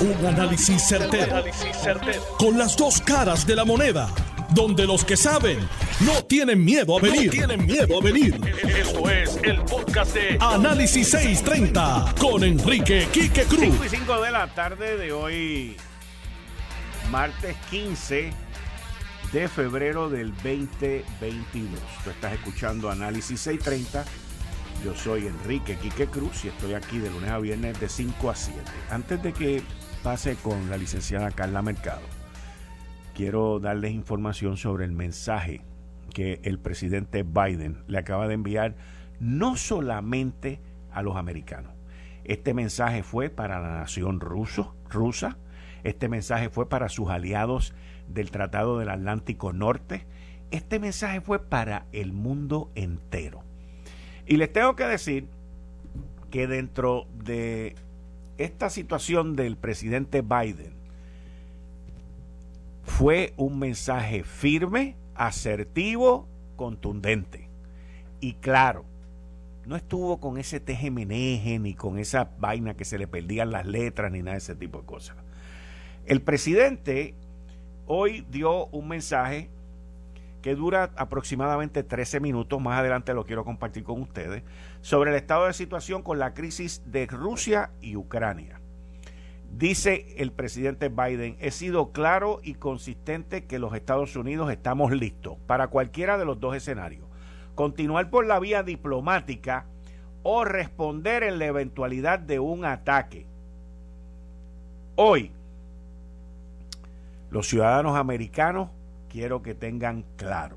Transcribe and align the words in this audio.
Un 0.00 0.26
análisis 0.26 0.82
certero, 0.88 1.44
Con 2.38 2.56
las 2.56 2.74
dos 2.74 3.02
caras 3.02 3.46
de 3.46 3.54
la 3.54 3.66
moneda. 3.66 4.08
Donde 4.54 4.86
los 4.86 5.04
que 5.04 5.14
saben 5.14 5.58
no 6.00 6.24
tienen 6.24 6.64
miedo 6.64 6.96
a 6.96 7.02
venir. 7.02 7.30
tienen 7.30 7.66
miedo 7.66 7.98
a 7.98 8.02
venir. 8.02 8.40
Esto 8.66 9.10
es 9.10 9.38
el 9.42 9.60
podcast 9.62 10.14
de 10.14 10.38
Análisis 10.40 11.10
630 11.10 12.14
con 12.18 12.42
Enrique 12.42 13.08
Quique 13.12 13.44
Cruz. 13.44 13.60
5 13.60 13.84
y 13.84 13.88
5 13.90 14.22
de 14.22 14.30
la 14.30 14.46
tarde 14.54 14.96
de 14.96 15.12
hoy, 15.12 15.76
martes 17.10 17.54
15 17.70 18.32
de 19.32 19.48
febrero 19.48 20.08
del 20.08 20.32
2022. 20.32 21.78
Tú 22.02 22.10
estás 22.10 22.32
escuchando 22.32 22.90
Análisis 22.90 23.38
630 23.38 24.04
yo 24.84 24.94
soy 24.94 25.26
Enrique 25.26 25.76
Quique 25.76 26.06
Cruz 26.06 26.44
y 26.44 26.48
estoy 26.48 26.72
aquí 26.72 26.98
de 26.98 27.10
lunes 27.10 27.30
a 27.30 27.38
viernes 27.38 27.78
de 27.78 27.88
5 27.88 28.30
a 28.30 28.34
7. 28.34 28.62
Antes 28.90 29.22
de 29.22 29.32
que 29.34 29.62
pase 30.02 30.36
con 30.36 30.70
la 30.70 30.78
licenciada 30.78 31.30
Carla 31.30 31.60
Mercado, 31.60 32.00
quiero 33.14 33.60
darles 33.60 33.92
información 33.92 34.56
sobre 34.56 34.86
el 34.86 34.92
mensaje 34.92 35.60
que 36.14 36.40
el 36.42 36.58
presidente 36.58 37.22
Biden 37.22 37.84
le 37.86 37.98
acaba 37.98 38.26
de 38.26 38.34
enviar 38.34 38.76
no 39.20 39.56
solamente 39.56 40.60
a 40.90 41.02
los 41.02 41.16
americanos. 41.16 41.72
Este 42.24 42.54
mensaje 42.54 43.02
fue 43.02 43.28
para 43.28 43.60
la 43.60 43.76
nación 43.76 44.20
ruso, 44.20 44.74
rusa, 44.88 45.36
este 45.84 46.08
mensaje 46.08 46.48
fue 46.48 46.68
para 46.68 46.88
sus 46.88 47.10
aliados 47.10 47.74
del 48.08 48.30
Tratado 48.30 48.78
del 48.78 48.88
Atlántico 48.88 49.52
Norte, 49.52 50.06
este 50.50 50.78
mensaje 50.78 51.20
fue 51.20 51.38
para 51.46 51.86
el 51.92 52.12
mundo 52.12 52.70
entero. 52.74 53.42
Y 54.26 54.38
les 54.38 54.50
tengo 54.52 54.76
que 54.76 54.84
decir 54.84 55.28
que 56.30 56.46
dentro 56.46 57.06
de 57.14 57.74
esta 58.40 58.70
situación 58.70 59.36
del 59.36 59.56
presidente 59.56 60.22
Biden 60.22 60.72
fue 62.82 63.34
un 63.36 63.58
mensaje 63.58 64.24
firme, 64.24 64.96
asertivo, 65.14 66.26
contundente 66.56 67.48
y 68.20 68.34
claro. 68.34 68.84
No 69.66 69.76
estuvo 69.76 70.18
con 70.20 70.38
ese 70.38 70.58
tejemeneje 70.58 71.58
ni 71.58 71.74
con 71.74 71.98
esa 71.98 72.30
vaina 72.38 72.74
que 72.74 72.86
se 72.86 72.98
le 72.98 73.06
perdían 73.06 73.50
las 73.50 73.66
letras 73.66 74.10
ni 74.10 74.20
nada 74.20 74.32
de 74.32 74.38
ese 74.38 74.56
tipo 74.56 74.80
de 74.80 74.86
cosas. 74.86 75.16
El 76.06 76.22
presidente 76.22 77.14
hoy 77.86 78.26
dio 78.30 78.66
un 78.66 78.88
mensaje 78.88 79.50
que 80.42 80.54
dura 80.54 80.90
aproximadamente 80.96 81.82
13 81.82 82.20
minutos, 82.20 82.60
más 82.60 82.78
adelante 82.78 83.14
lo 83.14 83.24
quiero 83.24 83.44
compartir 83.44 83.84
con 83.84 84.00
ustedes, 84.00 84.42
sobre 84.80 85.10
el 85.10 85.16
estado 85.16 85.46
de 85.46 85.52
situación 85.52 86.02
con 86.02 86.18
la 86.18 86.34
crisis 86.34 86.82
de 86.86 87.06
Rusia 87.06 87.70
y 87.80 87.96
Ucrania. 87.96 88.60
Dice 89.56 90.14
el 90.16 90.30
presidente 90.30 90.88
Biden, 90.88 91.36
he 91.40 91.50
sido 91.50 91.90
claro 91.90 92.40
y 92.42 92.54
consistente 92.54 93.44
que 93.46 93.58
los 93.58 93.74
Estados 93.74 94.14
Unidos 94.16 94.50
estamos 94.50 94.92
listos 94.92 95.36
para 95.46 95.68
cualquiera 95.68 96.18
de 96.18 96.24
los 96.24 96.38
dos 96.38 96.54
escenarios. 96.54 97.04
Continuar 97.56 98.10
por 98.10 98.26
la 98.26 98.38
vía 98.38 98.62
diplomática 98.62 99.66
o 100.22 100.44
responder 100.44 101.24
en 101.24 101.38
la 101.38 101.46
eventualidad 101.46 102.20
de 102.20 102.38
un 102.38 102.64
ataque. 102.64 103.26
Hoy, 104.94 105.32
los 107.30 107.48
ciudadanos 107.48 107.96
americanos 107.96 108.70
quiero 109.10 109.42
que 109.42 109.54
tengan 109.54 110.04
claro. 110.16 110.56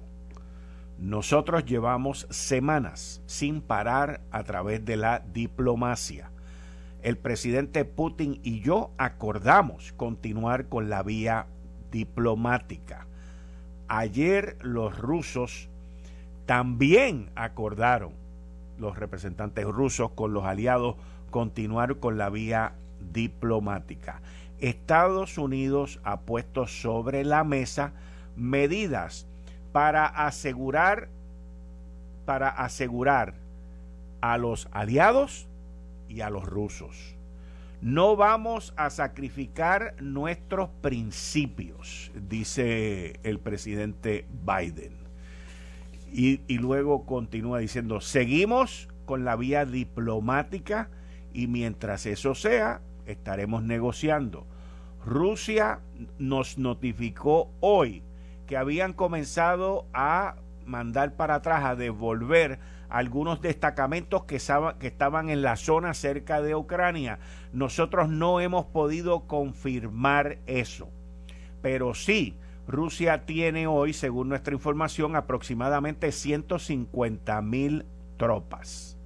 Nosotros 0.98 1.66
llevamos 1.66 2.28
semanas 2.30 3.22
sin 3.26 3.62
parar 3.62 4.22
a 4.32 4.44
través 4.44 4.86
de 4.86 4.96
la 4.96 5.24
diplomacia. 5.34 6.30
El 7.02 7.18
presidente 7.18 7.84
Putin 7.84 8.40
y 8.44 8.62
yo 8.62 8.92
acordamos 8.98 9.92
continuar 9.98 10.70
con 10.70 10.90
la 10.90 11.04
vía 11.04 11.48
diplomática. 11.92 13.08
Ayer 13.90 14.56
los 14.62 14.98
rusos 14.98 15.68
también 16.46 17.30
acordaron, 17.36 18.14
los 18.78 18.98
representantes 18.98 19.66
rusos 19.66 20.12
con 20.12 20.34
los 20.34 20.46
aliados, 20.46 20.96
continuar 21.32 21.98
con 21.98 22.18
la 22.18 22.30
vía 22.30 22.74
diplomática. 23.12 24.22
Estados 24.60 25.38
Unidos 25.38 26.00
ha 26.04 26.22
puesto 26.22 26.68
sobre 26.68 27.26
la 27.26 27.44
mesa 27.44 27.92
medidas 28.36 29.28
para 29.72 30.06
asegurar 30.06 31.10
para 32.26 32.50
asegurar 32.50 33.34
a 34.22 34.38
los 34.38 34.70
aliados 34.72 35.48
y 36.08 36.22
a 36.22 36.30
los 36.30 36.46
rusos. 36.46 37.16
No 37.82 38.16
vamos 38.16 38.74
a 38.78 38.90
sacrificar 38.90 39.96
nuestros 40.02 40.70
principios, 40.82 42.12
dice 42.30 43.20
el 43.24 43.40
presidente 43.40 44.26
Biden. 44.46 44.94
Y, 46.14 46.42
y, 46.48 46.60
luego 46.60 47.06
continúa 47.06 47.60
diciendo, 47.60 48.00
seguimos 48.00 48.88
con 49.06 49.26
la 49.26 49.36
vía 49.36 49.66
diplomática 49.66 50.90
y 51.34 51.48
mientras 51.48 52.06
eso 52.06 52.36
sea, 52.36 52.82
estaremos 53.08 53.64
negociando. 53.64 54.46
Rusia 55.04 55.80
nos 56.20 56.58
notificó 56.58 57.52
hoy 57.60 58.04
habían 58.56 58.94
comenzado 58.94 59.86
a 59.94 60.36
mandar 60.66 61.16
para 61.16 61.36
atrás, 61.36 61.64
a 61.66 61.76
devolver 61.76 62.60
algunos 62.90 63.42
destacamentos 63.42 64.26
que, 64.26 64.40
que 64.80 64.88
estaban 64.88 65.30
en 65.30 65.42
la 65.42 65.56
zona 65.56 65.94
cerca 65.94 66.42
de 66.42 66.56
Ucrania. 66.56 67.20
Nosotros 67.52 68.10
no 68.10 68.40
hemos 68.40 68.66
podido 68.66 69.22
confirmar 69.22 70.38
eso, 70.46 70.90
pero 71.62 71.94
sí, 71.96 72.38
Rusia 72.68 73.26
tiene 73.26 73.68
hoy, 73.68 73.94
según 73.94 74.30
nuestra 74.30 74.54
información, 74.54 75.16
aproximadamente 75.16 76.12
150 76.12 77.42
mil 77.42 77.86
tropas. 78.18 78.98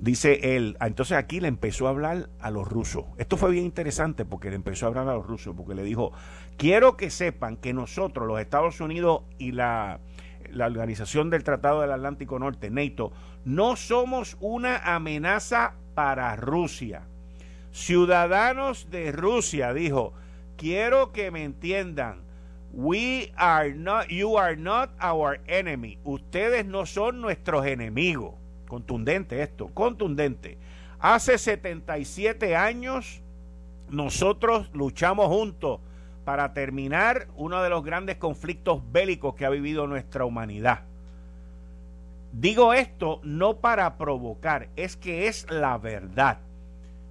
Dice 0.00 0.56
él, 0.56 0.76
ah, 0.80 0.86
entonces 0.86 1.16
aquí 1.16 1.40
le 1.40 1.48
empezó 1.48 1.86
a 1.86 1.90
hablar 1.90 2.28
a 2.38 2.50
los 2.50 2.68
rusos. 2.68 3.06
Esto 3.16 3.36
fue 3.38 3.50
bien 3.50 3.64
interesante 3.64 4.24
porque 4.26 4.50
le 4.50 4.56
empezó 4.56 4.84
a 4.84 4.88
hablar 4.88 5.08
a 5.08 5.14
los 5.14 5.26
rusos, 5.26 5.54
porque 5.56 5.74
le 5.74 5.82
dijo, 5.82 6.12
quiero 6.56 6.96
que 6.96 7.10
sepan 7.10 7.56
que 7.56 7.72
nosotros, 7.72 8.26
los 8.26 8.40
Estados 8.40 8.80
Unidos 8.80 9.22
y 9.38 9.52
la, 9.52 10.00
la 10.50 10.66
Organización 10.66 11.30
del 11.30 11.44
Tratado 11.44 11.80
del 11.80 11.92
Atlántico 11.92 12.38
Norte, 12.38 12.70
NATO, 12.70 13.12
no 13.44 13.76
somos 13.76 14.36
una 14.40 14.78
amenaza 14.78 15.74
para 15.94 16.34
Rusia. 16.36 17.02
Ciudadanos 17.72 18.88
de 18.90 19.12
Rusia, 19.12 19.72
dijo, 19.72 20.12
quiero 20.56 21.12
que 21.12 21.30
me 21.30 21.44
entiendan. 21.44 22.22
We 22.72 23.32
are 23.36 23.72
not, 23.72 24.08
you 24.08 24.36
are 24.36 24.56
not 24.56 24.90
our 25.00 25.40
enemy. 25.46 25.98
Ustedes 26.04 26.66
no 26.66 26.86
son 26.86 27.20
nuestros 27.20 27.66
enemigos. 27.66 28.34
Contundente 28.66 29.42
esto, 29.42 29.68
contundente. 29.68 30.58
Hace 30.98 31.38
77 31.38 32.56
años 32.56 33.22
nosotros 33.90 34.70
luchamos 34.72 35.26
juntos 35.28 35.80
para 36.24 36.54
terminar 36.54 37.28
uno 37.36 37.62
de 37.62 37.70
los 37.70 37.84
grandes 37.84 38.16
conflictos 38.16 38.82
bélicos 38.92 39.34
que 39.34 39.44
ha 39.44 39.50
vivido 39.50 39.86
nuestra 39.86 40.24
humanidad. 40.24 40.80
Digo 42.32 42.74
esto 42.74 43.20
no 43.22 43.58
para 43.58 43.96
provocar, 43.96 44.68
es 44.74 44.96
que 44.96 45.28
es 45.28 45.48
la 45.50 45.78
verdad. 45.78 46.38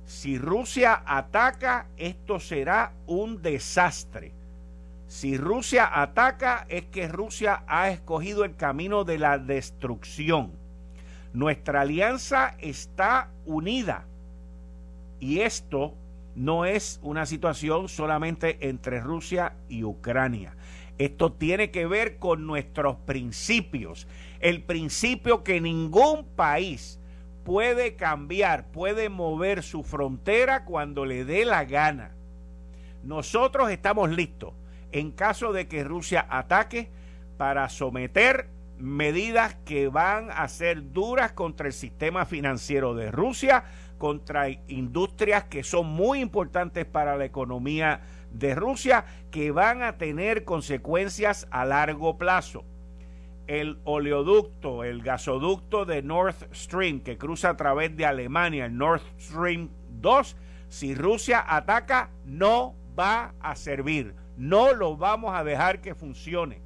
Si 0.05 0.37
Rusia 0.37 1.01
ataca, 1.05 1.87
esto 1.95 2.39
será 2.39 2.91
un 3.07 3.41
desastre. 3.41 4.33
Si 5.07 5.37
Rusia 5.37 5.89
ataca, 6.01 6.65
es 6.67 6.85
que 6.85 7.07
Rusia 7.07 7.63
ha 7.67 7.89
escogido 7.89 8.43
el 8.43 8.55
camino 8.55 9.03
de 9.05 9.19
la 9.19 9.37
destrucción. 9.37 10.51
Nuestra 11.33 11.81
alianza 11.81 12.55
está 12.59 13.29
unida 13.45 14.05
y 15.19 15.39
esto 15.39 15.93
no 16.35 16.65
es 16.65 16.99
una 17.03 17.25
situación 17.25 17.89
solamente 17.89 18.69
entre 18.69 18.99
Rusia 18.99 19.55
y 19.69 19.83
Ucrania. 19.83 20.55
Esto 20.97 21.31
tiene 21.33 21.71
que 21.71 21.87
ver 21.87 22.17
con 22.17 22.45
nuestros 22.45 22.97
principios. 22.97 24.07
El 24.39 24.63
principio 24.63 25.43
que 25.43 25.59
ningún 25.59 26.25
país 26.35 26.99
puede 27.43 27.95
cambiar, 27.95 28.67
puede 28.67 29.09
mover 29.09 29.63
su 29.63 29.83
frontera 29.83 30.65
cuando 30.65 31.05
le 31.05 31.25
dé 31.25 31.45
la 31.45 31.65
gana. 31.65 32.11
Nosotros 33.03 33.69
estamos 33.69 34.09
listos 34.11 34.53
en 34.91 35.11
caso 35.11 35.51
de 35.51 35.67
que 35.67 35.83
Rusia 35.83 36.25
ataque 36.29 36.89
para 37.37 37.67
someter 37.69 38.49
medidas 38.77 39.55
que 39.65 39.87
van 39.87 40.29
a 40.31 40.47
ser 40.47 40.91
duras 40.91 41.31
contra 41.33 41.67
el 41.67 41.73
sistema 41.73 42.25
financiero 42.25 42.93
de 42.93 43.11
Rusia, 43.11 43.65
contra 44.03 44.49
industrias 44.67 45.45
que 45.45 45.63
son 45.63 45.87
muy 45.87 46.19
importantes 46.19 46.83
para 46.83 47.15
la 47.15 47.23
economía 47.23 48.01
de 48.33 48.53
Rusia, 48.53 49.05
que 49.31 49.51
van 49.51 49.81
a 49.81 49.97
tener 49.97 50.43
consecuencias 50.43 51.47
a 51.51 51.63
largo 51.63 52.17
plazo. 52.17 52.65
El 53.47 53.79
oleoducto, 53.85 54.83
el 54.83 55.03
gasoducto 55.03 55.85
de 55.85 56.01
Nord 56.01 56.35
Stream 56.53 56.99
que 56.99 57.17
cruza 57.17 57.51
a 57.51 57.55
través 57.55 57.95
de 57.95 58.05
Alemania, 58.05 58.65
el 58.65 58.77
Nord 58.77 58.99
Stream 59.17 59.69
Dos, 60.01 60.35
si 60.67 60.95
Rusia 60.95 61.41
ataca, 61.47 62.09
no 62.25 62.75
va 62.99 63.33
a 63.39 63.55
servir. 63.55 64.15
No 64.35 64.73
lo 64.73 64.97
vamos 64.97 65.33
a 65.33 65.45
dejar 65.45 65.79
que 65.79 65.95
funcione. 65.95 66.59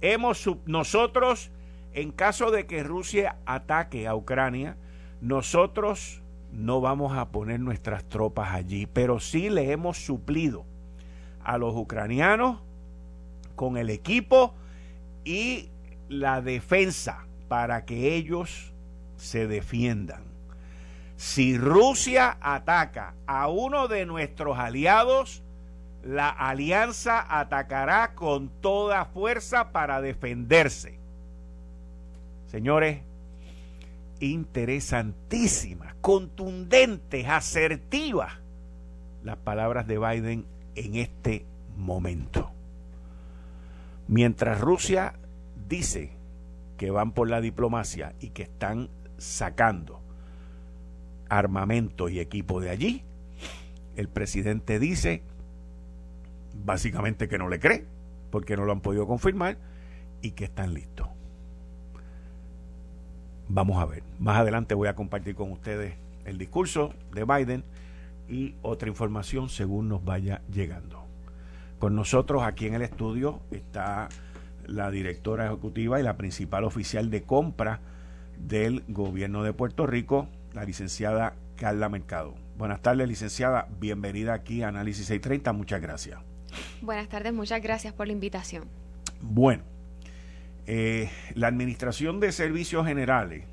Hemos 0.00 0.48
nosotros, 0.66 1.50
en 1.94 2.12
caso 2.12 2.52
de 2.52 2.68
que 2.68 2.84
Rusia 2.84 3.38
ataque 3.44 4.06
a 4.06 4.14
Ucrania, 4.14 4.76
nosotros 5.20 6.22
no 6.52 6.80
vamos 6.80 7.16
a 7.16 7.28
poner 7.28 7.60
nuestras 7.60 8.04
tropas 8.04 8.54
allí, 8.54 8.86
pero 8.86 9.20
sí 9.20 9.50
le 9.50 9.72
hemos 9.72 9.98
suplido 9.98 10.64
a 11.42 11.58
los 11.58 11.74
ucranianos 11.74 12.60
con 13.54 13.76
el 13.76 13.90
equipo 13.90 14.54
y 15.24 15.68
la 16.08 16.40
defensa 16.40 17.26
para 17.48 17.84
que 17.84 18.14
ellos 18.14 18.72
se 19.16 19.46
defiendan. 19.46 20.22
Si 21.16 21.56
Rusia 21.56 22.36
ataca 22.40 23.14
a 23.26 23.48
uno 23.48 23.88
de 23.88 24.04
nuestros 24.04 24.58
aliados, 24.58 25.42
la 26.02 26.28
alianza 26.28 27.24
atacará 27.28 28.14
con 28.14 28.48
toda 28.60 29.06
fuerza 29.06 29.72
para 29.72 30.00
defenderse. 30.00 30.98
Señores, 32.46 33.00
interesantísimas, 34.20 35.94
contundentes, 36.00 37.26
asertivas 37.26 38.32
las 39.22 39.36
palabras 39.38 39.86
de 39.86 39.98
Biden 39.98 40.46
en 40.76 40.94
este 40.94 41.44
momento. 41.76 42.52
Mientras 44.08 44.60
Rusia 44.60 45.14
dice 45.68 46.12
que 46.76 46.90
van 46.90 47.12
por 47.12 47.28
la 47.28 47.40
diplomacia 47.40 48.14
y 48.20 48.30
que 48.30 48.44
están 48.44 48.88
sacando 49.18 50.00
armamento 51.28 52.08
y 52.08 52.20
equipo 52.20 52.60
de 52.60 52.70
allí, 52.70 53.02
el 53.96 54.08
presidente 54.08 54.78
dice 54.78 55.22
básicamente 56.64 57.28
que 57.28 57.38
no 57.38 57.48
le 57.48 57.58
cree, 57.58 57.84
porque 58.30 58.56
no 58.56 58.64
lo 58.64 58.72
han 58.72 58.80
podido 58.80 59.06
confirmar 59.06 59.58
y 60.22 60.32
que 60.32 60.44
están 60.44 60.72
listos. 60.72 61.08
Vamos 63.48 63.78
a 63.78 63.86
ver. 63.86 64.02
Más 64.18 64.38
adelante 64.38 64.74
voy 64.74 64.88
a 64.88 64.94
compartir 64.94 65.34
con 65.34 65.52
ustedes 65.52 65.94
el 66.24 66.38
discurso 66.38 66.92
de 67.12 67.24
Biden 67.24 67.64
y 68.28 68.54
otra 68.62 68.88
información 68.88 69.48
según 69.48 69.88
nos 69.88 70.04
vaya 70.04 70.42
llegando. 70.52 71.04
Con 71.78 71.94
nosotros 71.94 72.42
aquí 72.42 72.66
en 72.66 72.74
el 72.74 72.82
estudio 72.82 73.40
está 73.50 74.08
la 74.66 74.90
directora 74.90 75.46
ejecutiva 75.46 76.00
y 76.00 76.02
la 76.02 76.16
principal 76.16 76.64
oficial 76.64 77.10
de 77.10 77.22
compra 77.22 77.80
del 78.38 78.82
gobierno 78.88 79.42
de 79.42 79.52
Puerto 79.52 79.86
Rico, 79.86 80.28
la 80.52 80.64
licenciada 80.64 81.34
Carla 81.56 81.88
Mercado. 81.88 82.34
Buenas 82.58 82.80
tardes, 82.80 83.06
licenciada. 83.06 83.68
Bienvenida 83.78 84.34
aquí 84.34 84.62
a 84.62 84.68
Análisis 84.68 85.06
630. 85.06 85.52
Muchas 85.52 85.80
gracias. 85.80 86.18
Buenas 86.80 87.08
tardes, 87.08 87.32
muchas 87.32 87.62
gracias 87.62 87.92
por 87.92 88.06
la 88.06 88.12
invitación. 88.12 88.64
Bueno, 89.20 89.62
eh, 90.66 91.10
la 91.34 91.48
Administración 91.48 92.20
de 92.20 92.32
Servicios 92.32 92.86
Generales 92.86 93.44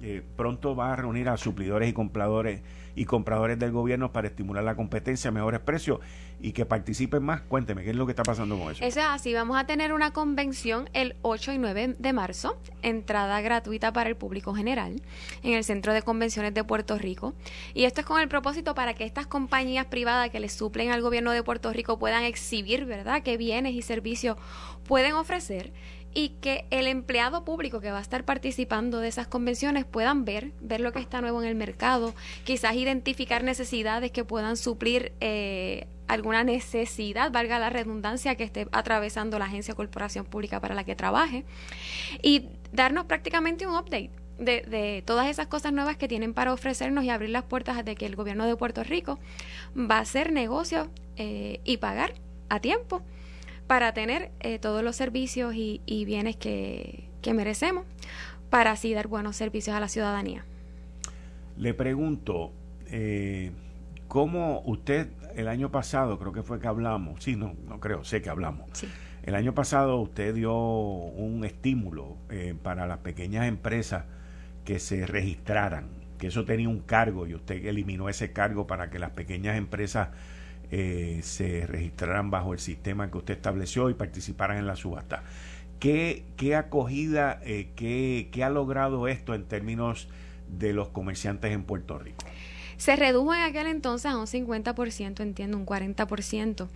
eh, 0.00 0.22
pronto 0.36 0.76
va 0.76 0.92
a 0.92 0.96
reunir 0.96 1.28
a 1.28 1.36
suplidores 1.36 1.88
y 1.88 1.92
compradores 1.92 2.62
y 2.94 3.04
compradores 3.04 3.58
del 3.58 3.72
gobierno 3.72 4.12
para 4.12 4.28
estimular 4.28 4.62
la 4.62 4.74
competencia, 4.74 5.30
mejores 5.30 5.60
precios 5.60 6.00
y 6.40 6.52
que 6.52 6.66
participen 6.66 7.22
más. 7.22 7.42
Cuénteme, 7.42 7.82
¿qué 7.82 7.90
es 7.90 7.96
lo 7.96 8.06
que 8.06 8.12
está 8.12 8.22
pasando 8.22 8.58
con 8.58 8.72
eso? 8.72 8.84
Eso 8.84 9.00
es 9.00 9.06
así, 9.06 9.34
vamos 9.34 9.56
a 9.56 9.66
tener 9.66 9.92
una 9.92 10.12
convención 10.12 10.88
el 10.92 11.16
8 11.22 11.52
y 11.52 11.58
9 11.58 11.96
de 11.98 12.12
marzo, 12.12 12.60
entrada 12.82 13.40
gratuita 13.40 13.92
para 13.92 14.08
el 14.08 14.16
público 14.16 14.54
general 14.54 15.00
en 15.42 15.52
el 15.54 15.64
Centro 15.64 15.92
de 15.92 16.02
Convenciones 16.02 16.54
de 16.54 16.64
Puerto 16.64 16.98
Rico. 16.98 17.34
Y 17.74 17.84
esto 17.84 18.00
es 18.00 18.06
con 18.06 18.20
el 18.20 18.28
propósito 18.28 18.74
para 18.74 18.94
que 18.94 19.04
estas 19.04 19.26
compañías 19.26 19.86
privadas 19.86 20.30
que 20.30 20.40
le 20.40 20.48
suplen 20.48 20.90
al 20.90 21.02
gobierno 21.02 21.32
de 21.32 21.42
Puerto 21.42 21.72
Rico 21.72 21.98
puedan 21.98 22.24
exhibir, 22.24 22.84
¿verdad?, 22.84 23.22
qué 23.22 23.36
bienes 23.36 23.74
y 23.74 23.82
servicios 23.82 24.36
pueden 24.84 25.14
ofrecer 25.14 25.72
y 26.18 26.30
que 26.40 26.64
el 26.70 26.88
empleado 26.88 27.44
público 27.44 27.80
que 27.80 27.92
va 27.92 27.98
a 27.98 28.00
estar 28.00 28.24
participando 28.24 28.98
de 28.98 29.06
esas 29.06 29.28
convenciones 29.28 29.84
puedan 29.84 30.24
ver, 30.24 30.50
ver 30.60 30.80
lo 30.80 30.92
que 30.92 30.98
está 30.98 31.20
nuevo 31.20 31.40
en 31.40 31.48
el 31.48 31.54
mercado, 31.54 32.12
quizás 32.42 32.74
identificar 32.74 33.44
necesidades 33.44 34.10
que 34.10 34.24
puedan 34.24 34.56
suplir 34.56 35.12
eh, 35.20 35.86
alguna 36.08 36.42
necesidad, 36.42 37.30
valga 37.30 37.60
la 37.60 37.70
redundancia, 37.70 38.34
que 38.34 38.42
esté 38.42 38.66
atravesando 38.72 39.38
la 39.38 39.44
agencia 39.44 39.74
o 39.74 39.76
corporación 39.76 40.24
pública 40.24 40.60
para 40.60 40.74
la 40.74 40.82
que 40.82 40.96
trabaje 40.96 41.44
y 42.20 42.46
darnos 42.72 43.04
prácticamente 43.04 43.68
un 43.68 43.76
update. 43.76 44.10
De, 44.40 44.62
de, 44.62 45.02
todas 45.04 45.28
esas 45.28 45.46
cosas 45.46 45.72
nuevas 45.72 45.96
que 45.96 46.06
tienen 46.06 46.32
para 46.34 46.52
ofrecernos 46.52 47.04
y 47.04 47.10
abrir 47.10 47.30
las 47.30 47.42
puertas 47.42 47.84
de 47.84 47.94
que 47.94 48.06
el 48.06 48.14
gobierno 48.16 48.46
de 48.46 48.56
Puerto 48.56 48.84
Rico 48.84 49.20
va 49.76 49.98
a 49.98 50.00
hacer 50.00 50.32
negocio 50.32 50.90
eh, 51.16 51.60
y 51.64 51.76
pagar 51.78 52.14
a 52.48 52.60
tiempo 52.60 53.02
para 53.68 53.92
tener 53.92 54.32
eh, 54.40 54.58
todos 54.58 54.82
los 54.82 54.96
servicios 54.96 55.54
y, 55.54 56.04
bienes 56.04 56.36
que, 56.36 57.04
merecemos 57.34 57.84
para 58.48 58.70
así 58.70 58.94
dar 58.94 59.06
buenos 59.06 59.36
servicios 59.36 59.76
a 59.76 59.80
la 59.80 59.88
ciudadanía. 59.88 60.46
Le 61.58 61.74
pregunto, 61.74 62.52
eh, 62.86 63.52
¿cómo 64.08 64.62
usted 64.64 65.10
el 65.36 65.46
año 65.46 65.70
pasado, 65.70 66.18
creo 66.18 66.32
que 66.32 66.42
fue 66.42 66.58
que 66.58 66.66
hablamos, 66.66 67.22
sí, 67.22 67.36
no, 67.36 67.54
no 67.68 67.78
creo, 67.78 68.02
sé 68.02 68.22
que 68.22 68.30
hablamos. 68.30 68.70
El 69.22 69.34
año 69.34 69.54
pasado 69.54 70.00
usted 70.00 70.34
dio 70.34 70.56
un 70.56 71.44
estímulo 71.44 72.16
eh, 72.30 72.54
para 72.60 72.86
las 72.86 72.98
pequeñas 73.00 73.46
empresas 73.46 74.04
que 74.64 74.78
se 74.78 75.06
registraran, 75.06 75.90
que 76.18 76.28
eso 76.28 76.46
tenía 76.46 76.70
un 76.70 76.80
cargo 76.80 77.26
y 77.26 77.34
usted 77.34 77.64
eliminó 77.66 78.08
ese 78.08 78.32
cargo 78.32 78.66
para 78.66 78.88
que 78.88 78.98
las 78.98 79.10
pequeñas 79.10 79.58
empresas 79.58 80.08
eh, 80.70 81.20
se 81.22 81.66
registraran 81.66 82.30
bajo 82.30 82.52
el 82.52 82.58
sistema 82.58 83.10
que 83.10 83.18
usted 83.18 83.34
estableció 83.34 83.90
y 83.90 83.94
participaran 83.94 84.58
en 84.58 84.66
la 84.66 84.76
subasta. 84.76 85.22
¿Qué, 85.80 86.24
qué 86.36 86.56
acogida, 86.56 87.40
eh, 87.44 87.70
qué, 87.76 88.28
qué 88.32 88.44
ha 88.44 88.50
logrado 88.50 89.08
esto 89.08 89.34
en 89.34 89.44
términos 89.44 90.08
de 90.48 90.72
los 90.72 90.88
comerciantes 90.88 91.52
en 91.52 91.62
Puerto 91.62 91.98
Rico? 91.98 92.24
Se 92.78 92.94
redujo 92.94 93.34
en 93.34 93.42
aquel 93.42 93.66
entonces 93.66 94.10
a 94.10 94.16
un 94.16 94.26
50%, 94.26 95.20
entiendo, 95.20 95.56
un 95.56 95.66
40%. 95.66 96.68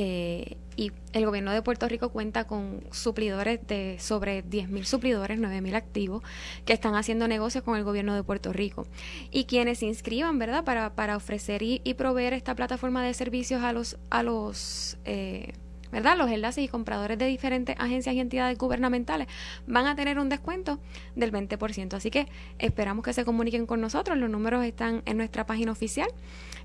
Eh, 0.00 0.56
y 0.76 0.92
el 1.12 1.26
gobierno 1.26 1.50
de 1.50 1.60
Puerto 1.60 1.88
Rico 1.88 2.10
cuenta 2.10 2.44
con 2.44 2.84
suplidores 2.92 3.58
de 3.66 3.96
sobre 3.98 4.44
10.000 4.44 4.84
suplidores, 4.84 5.40
9.000 5.40 5.74
activos, 5.74 6.22
que 6.64 6.72
están 6.72 6.94
haciendo 6.94 7.26
negocios 7.26 7.64
con 7.64 7.76
el 7.76 7.82
gobierno 7.82 8.14
de 8.14 8.22
Puerto 8.22 8.52
Rico. 8.52 8.86
Y 9.32 9.46
quienes 9.46 9.80
se 9.80 9.86
inscriban, 9.86 10.38
¿verdad?, 10.38 10.62
para, 10.62 10.94
para 10.94 11.16
ofrecer 11.16 11.64
y, 11.64 11.80
y 11.82 11.94
proveer 11.94 12.32
esta 12.32 12.54
plataforma 12.54 13.02
de 13.02 13.12
servicios 13.12 13.64
a 13.64 13.72
los, 13.72 13.98
a 14.08 14.22
los 14.22 14.98
eh, 15.04 15.54
¿verdad? 15.90 16.16
Los 16.16 16.30
enlaces 16.30 16.62
y 16.62 16.68
compradores 16.68 17.18
de 17.18 17.26
diferentes 17.26 17.74
agencias 17.78 18.14
y 18.14 18.20
entidades 18.20 18.56
gubernamentales 18.56 19.26
van 19.66 19.86
a 19.86 19.96
tener 19.96 20.20
un 20.20 20.28
descuento 20.28 20.78
del 21.16 21.32
20%. 21.32 21.94
Así 21.94 22.10
que 22.10 22.28
esperamos 22.60 23.04
que 23.04 23.12
se 23.12 23.24
comuniquen 23.24 23.66
con 23.66 23.80
nosotros. 23.80 24.16
Los 24.16 24.30
números 24.30 24.64
están 24.64 25.02
en 25.06 25.16
nuestra 25.16 25.46
página 25.46 25.72
oficial 25.72 26.08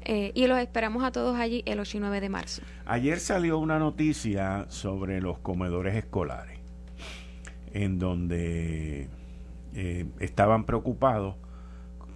eh, 0.02 0.32
y 0.34 0.48
los 0.48 0.60
esperamos 0.60 1.04
a 1.04 1.12
todos 1.12 1.38
allí 1.38 1.64
el 1.66 1.80
8 1.80 1.98
y 1.98 2.00
9 2.00 2.22
de 2.22 2.30
marzo. 2.30 2.62
Ayer 2.86 3.20
salió 3.20 3.60
una 3.60 3.80
noticia 3.80 4.66
sobre 4.70 5.22
los 5.22 5.40
comedores 5.40 5.96
escolares, 5.96 6.60
en 7.74 8.00
donde 8.00 9.10
eh, 9.74 10.06
estaban 10.20 10.66
preocupados 10.66 11.36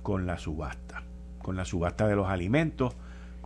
con 0.03 0.25
la 0.25 0.37
subasta, 0.37 1.03
con 1.39 1.55
la 1.55 1.65
subasta 1.65 2.07
de 2.07 2.15
los 2.15 2.27
alimentos 2.27 2.95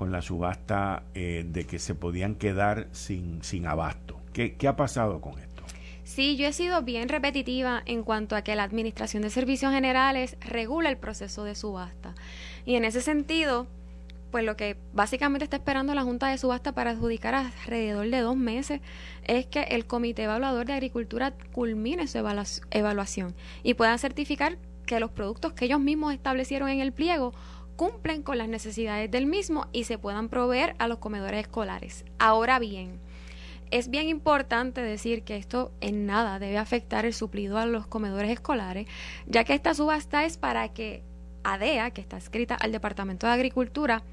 con 0.01 0.11
la 0.11 0.23
subasta 0.23 1.03
eh, 1.13 1.45
de 1.47 1.67
que 1.67 1.77
se 1.77 1.93
podían 1.93 2.33
quedar 2.33 2.87
sin, 2.91 3.43
sin 3.43 3.67
abasto. 3.67 4.19
¿Qué, 4.33 4.55
¿Qué 4.55 4.67
ha 4.67 4.75
pasado 4.75 5.21
con 5.21 5.37
esto? 5.37 5.61
Sí, 6.03 6.37
yo 6.37 6.47
he 6.47 6.53
sido 6.53 6.81
bien 6.81 7.07
repetitiva 7.07 7.83
en 7.85 8.01
cuanto 8.01 8.35
a 8.35 8.41
que 8.41 8.55
la 8.55 8.63
Administración 8.63 9.21
de 9.21 9.29
Servicios 9.29 9.71
Generales 9.71 10.37
regula 10.41 10.89
el 10.89 10.97
proceso 10.97 11.43
de 11.43 11.53
subasta. 11.53 12.15
Y 12.65 12.77
en 12.77 12.85
ese 12.85 13.01
sentido, 13.01 13.67
pues 14.31 14.45
lo 14.45 14.55
que 14.55 14.77
básicamente 14.93 15.43
está 15.43 15.57
esperando 15.57 15.93
la 15.93 16.03
Junta 16.03 16.27
de 16.27 16.37
Subasta 16.37 16.71
para 16.71 16.91
adjudicar 16.91 17.35
alrededor 17.35 18.09
de 18.09 18.19
dos 18.21 18.37
meses 18.37 18.81
es 19.25 19.45
que 19.45 19.63
el 19.63 19.85
Comité 19.85 20.23
Evaluador 20.23 20.65
de 20.65 20.73
Agricultura 20.73 21.33
culmine 21.51 22.07
su 22.07 22.17
evaluación 22.17 23.35
y 23.61 23.73
pueda 23.73 23.97
certificar 23.97 24.57
que 24.85 24.99
los 24.99 25.11
productos 25.11 25.53
que 25.53 25.65
ellos 25.65 25.79
mismos 25.79 26.13
establecieron 26.13 26.69
en 26.69 26.79
el 26.79 26.93
pliego 26.93 27.33
cumplen 27.75 28.23
con 28.23 28.37
las 28.37 28.47
necesidades 28.47 29.09
del 29.11 29.25
mismo 29.25 29.67
y 29.71 29.83
se 29.83 29.97
puedan 29.97 30.29
proveer 30.29 30.75
a 30.79 30.87
los 30.87 30.99
comedores 30.99 31.41
escolares. 31.41 32.05
Ahora 32.19 32.59
bien, 32.59 32.99
es 33.71 33.89
bien 33.89 34.07
importante 34.07 34.81
decir 34.81 35.23
que 35.23 35.37
esto 35.37 35.71
en 35.81 36.05
nada 36.05 36.39
debe 36.39 36.57
afectar 36.57 37.05
el 37.05 37.13
suplido 37.13 37.57
a 37.57 37.65
los 37.65 37.87
comedores 37.87 38.29
escolares, 38.29 38.87
ya 39.25 39.43
que 39.43 39.53
esta 39.53 39.73
subasta 39.73 40.25
es 40.25 40.37
para 40.37 40.69
que 40.69 41.03
ADEA, 41.43 41.91
que 41.91 42.01
está 42.01 42.17
escrita 42.17 42.55
al 42.55 42.71
Departamento 42.71 43.27
de 43.27 43.33
Agricultura, 43.33 44.03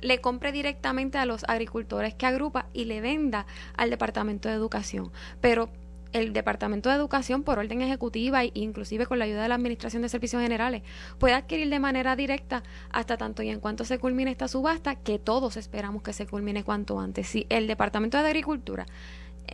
le 0.00 0.20
compre 0.20 0.52
directamente 0.52 1.18
a 1.18 1.26
los 1.26 1.44
agricultores 1.48 2.14
que 2.14 2.26
agrupa 2.26 2.66
y 2.72 2.84
le 2.84 3.00
venda 3.00 3.46
al 3.76 3.90
Departamento 3.90 4.48
de 4.48 4.54
Educación. 4.54 5.10
Pero 5.40 5.70
el 6.12 6.32
Departamento 6.32 6.88
de 6.88 6.96
Educación, 6.96 7.42
por 7.42 7.58
orden 7.58 7.82
ejecutiva 7.82 8.44
e 8.44 8.50
inclusive 8.54 9.06
con 9.06 9.18
la 9.18 9.26
ayuda 9.26 9.42
de 9.42 9.48
la 9.48 9.54
Administración 9.56 10.02
de 10.02 10.08
Servicios 10.08 10.42
Generales, 10.42 10.82
puede 11.18 11.34
adquirir 11.34 11.68
de 11.68 11.78
manera 11.78 12.16
directa 12.16 12.62
hasta 12.90 13.16
tanto 13.16 13.42
y 13.42 13.50
en 13.50 13.60
cuanto 13.60 13.84
se 13.84 13.98
culmine 13.98 14.30
esta 14.30 14.48
subasta, 14.48 14.94
que 14.94 15.18
todos 15.18 15.56
esperamos 15.56 16.02
que 16.02 16.12
se 16.12 16.26
culmine 16.26 16.64
cuanto 16.64 16.98
antes. 16.98 17.28
Si 17.28 17.46
el 17.48 17.66
Departamento 17.66 18.18
de 18.18 18.26
Agricultura 18.26 18.86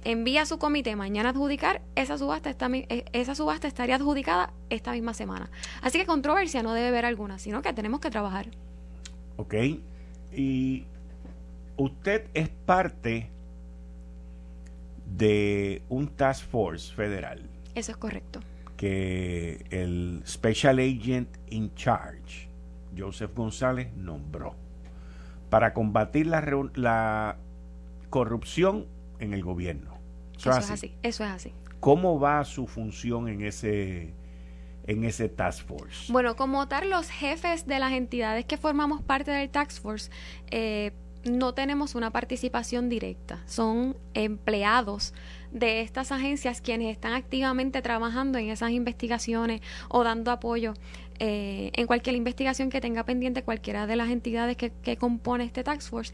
envía 0.04 0.42
a 0.42 0.46
su 0.46 0.58
comité 0.58 0.96
mañana 0.96 1.30
a 1.30 1.32
adjudicar, 1.32 1.82
esa 1.96 2.16
subasta, 2.18 2.50
está, 2.50 2.68
eh, 2.72 3.04
esa 3.12 3.34
subasta 3.34 3.68
estaría 3.68 3.96
adjudicada 3.96 4.52
esta 4.70 4.92
misma 4.92 5.14
semana. 5.14 5.50
Así 5.80 5.98
que 5.98 6.06
controversia 6.06 6.62
no 6.62 6.74
debe 6.74 6.88
haber 6.88 7.04
alguna, 7.04 7.38
sino 7.38 7.62
que 7.62 7.72
tenemos 7.72 8.00
que 8.00 8.10
trabajar. 8.10 8.48
Ok. 9.36 9.54
Y 10.34 10.86
usted 11.76 12.28
es 12.34 12.48
parte 12.48 13.30
de 15.16 15.82
un 15.88 16.08
task 16.08 16.46
force 16.46 16.92
federal. 16.94 17.48
Eso 17.74 17.92
es 17.92 17.98
correcto. 17.98 18.40
Que 18.76 19.64
el 19.70 20.22
Special 20.26 20.78
Agent 20.78 21.28
in 21.50 21.74
Charge, 21.74 22.48
Joseph 22.96 23.34
González, 23.34 23.92
nombró 23.94 24.54
para 25.50 25.74
combatir 25.74 26.26
la, 26.26 26.40
la 26.74 27.36
corrupción 28.08 28.86
en 29.18 29.34
el 29.34 29.42
gobierno. 29.42 29.98
Eso, 30.36 30.50
es 30.50 30.70
así? 30.70 30.94
Eso 31.02 31.24
es 31.24 31.30
así. 31.30 31.52
¿Cómo 31.78 32.18
va 32.18 32.44
su 32.44 32.66
función 32.66 33.28
en 33.28 33.42
ese 33.42 34.14
en 34.86 35.04
ese 35.04 35.28
task 35.28 35.66
force? 35.66 36.12
Bueno, 36.12 36.36
como 36.36 36.68
tal, 36.68 36.90
los 36.90 37.08
jefes 37.10 37.66
de 37.66 37.78
las 37.78 37.92
entidades 37.92 38.44
que 38.44 38.56
formamos 38.56 39.02
parte 39.02 39.30
del 39.30 39.50
task 39.50 39.82
force 39.82 40.10
eh, 40.50 40.92
no 41.24 41.54
tenemos 41.54 41.94
una 41.94 42.10
participación 42.10 42.88
directa. 42.88 43.42
Son 43.46 43.96
empleados 44.14 45.14
de 45.52 45.80
estas 45.82 46.10
agencias 46.10 46.60
quienes 46.60 46.90
están 46.90 47.12
activamente 47.12 47.82
trabajando 47.82 48.38
en 48.38 48.48
esas 48.48 48.70
investigaciones 48.70 49.60
o 49.88 50.02
dando 50.02 50.30
apoyo 50.30 50.74
eh, 51.18 51.70
en 51.74 51.86
cualquier 51.86 52.16
investigación 52.16 52.70
que 52.70 52.80
tenga 52.80 53.04
pendiente 53.04 53.44
cualquiera 53.44 53.86
de 53.86 53.96
las 53.96 54.10
entidades 54.10 54.56
que, 54.56 54.72
que 54.72 54.96
compone 54.96 55.44
este 55.44 55.62
task 55.62 55.88
force 55.90 56.12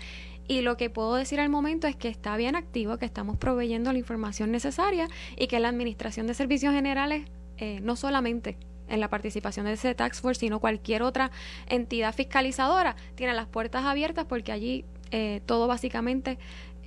y 0.49 0.63
lo 0.63 0.77
que 0.79 0.91
puedo 0.91 1.15
decir 1.15 1.41
al 1.41 1.51
momento 1.51 1.87
es 1.87 1.95
que 1.95 2.09
está 2.09 2.37
bien 2.37 2.57
activo, 2.57 2.97
que 2.97 3.05
estamos 3.05 3.37
proveyendo 3.37 3.93
la 3.93 3.99
información 3.99 4.51
necesaria 4.51 5.07
y 5.37 5.47
que 5.47 5.61
la 5.61 5.69
Administración 5.69 6.27
de 6.27 6.33
Servicios 6.33 6.73
Generales, 6.73 7.27
eh, 7.59 7.81
no 7.83 7.97
solamente 7.97 8.57
en 8.89 9.01
la 9.01 9.09
participación 9.09 9.67
de 9.67 9.73
ese 9.73 9.95
tax 9.95 10.21
force, 10.21 10.41
sino 10.41 10.61
cualquier 10.61 11.03
otra 11.03 11.31
entidad 11.67 12.15
fiscalizadora, 12.15 12.97
tiene 13.15 13.35
las 13.35 13.47
puertas 13.47 13.85
abiertas 13.85 14.25
porque 14.27 14.53
allí 14.53 14.85
eh, 15.11 15.43
todo 15.47 15.67
básicamente 15.67 16.39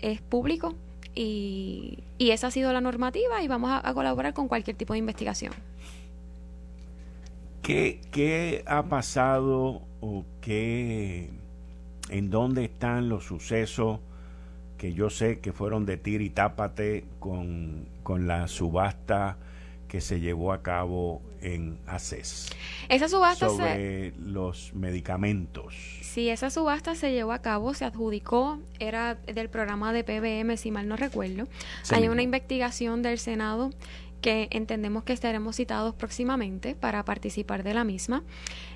es 0.01 0.21
público 0.21 0.75
y, 1.13 1.99
y, 2.17 2.31
esa 2.31 2.47
ha 2.47 2.51
sido 2.51 2.73
la 2.73 2.81
normativa 2.81 3.43
y 3.43 3.47
vamos 3.47 3.71
a, 3.83 3.93
colaborar 3.93 4.33
con 4.33 4.47
cualquier 4.47 4.77
tipo 4.77 4.93
de 4.93 4.99
investigación. 4.99 5.53
¿Qué, 7.61 8.01
¿Qué, 8.11 8.63
ha 8.65 8.83
pasado 8.83 9.81
o 9.99 10.25
qué 10.39 11.29
en 12.09 12.29
dónde 12.29 12.65
están 12.65 13.09
los 13.09 13.25
sucesos 13.25 13.99
que 14.77 14.93
yo 14.93 15.09
sé 15.09 15.39
que 15.39 15.53
fueron 15.53 15.85
de 15.85 15.97
tir 15.97 16.21
y 16.21 16.29
tápate 16.29 17.05
con, 17.19 17.85
la 18.07 18.47
subasta 18.47 19.37
que 19.91 19.99
se 19.99 20.21
llevó 20.21 20.53
a 20.53 20.63
cabo 20.63 21.21
en 21.41 21.77
ACES. 21.85 22.47
Esa 22.87 23.09
subasta 23.09 23.49
sobre 23.49 24.13
los 24.23 24.73
medicamentos. 24.73 25.75
Sí, 26.01 26.29
esa 26.29 26.49
subasta 26.49 26.95
se 26.95 27.11
llevó 27.11 27.33
a 27.33 27.39
cabo, 27.39 27.73
se 27.73 27.83
adjudicó, 27.83 28.57
era 28.79 29.15
del 29.15 29.49
programa 29.49 29.91
de 29.91 30.05
PBM, 30.05 30.55
si 30.55 30.71
mal 30.71 30.87
no 30.87 30.95
recuerdo. 30.95 31.45
Hay 31.89 32.07
una 32.07 32.21
investigación 32.21 33.01
del 33.01 33.19
Senado 33.19 33.71
que 34.21 34.47
entendemos 34.51 35.03
que 35.03 35.11
estaremos 35.11 35.57
citados 35.57 35.93
próximamente 35.95 36.73
para 36.73 37.03
participar 37.03 37.63
de 37.63 37.73
la 37.73 37.83
misma. 37.83 38.23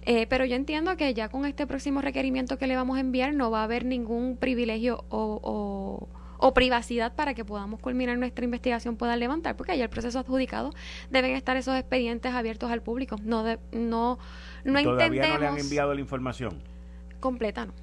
Eh, 0.01 0.27
pero 0.27 0.43
yo 0.43 0.55
entiendo 0.57 0.97
que 0.97 1.13
ya 1.13 1.29
con 1.29 1.45
este 1.45 1.65
próximo 1.65 2.01
requerimiento 2.01 2.57
que 2.57 2.67
le 2.67 2.75
vamos 2.75 2.97
a 2.97 2.99
enviar 2.99 3.33
no 3.33 3.51
va 3.51 3.61
a 3.61 3.63
haber 3.63 3.85
ningún 3.85 4.35
privilegio 4.35 5.05
o, 5.07 5.39
o, 5.41 6.09
privacidad 6.53 7.13
para 7.15 7.33
que 7.33 7.45
podamos 7.45 7.79
culminar 7.79 8.17
nuestra 8.17 8.45
investigación, 8.45 8.95
pueda 8.95 9.15
levantar, 9.15 9.55
porque 9.55 9.77
ya 9.77 9.83
el 9.83 9.89
proceso 9.89 10.19
adjudicado 10.19 10.73
deben 11.09 11.35
estar 11.35 11.57
esos 11.57 11.75
expedientes 11.75 12.33
abiertos 12.33 12.71
al 12.71 12.81
público. 12.81 13.17
No, 13.23 13.43
de, 13.43 13.59
no, 13.71 14.19
no 14.63 14.83
¿Todavía 14.83 15.27
no 15.27 15.39
le 15.39 15.47
han 15.47 15.57
enviado 15.57 15.93
la 15.93 16.01
información? 16.01 16.61
Completa, 17.19 17.65
no. 17.65 17.73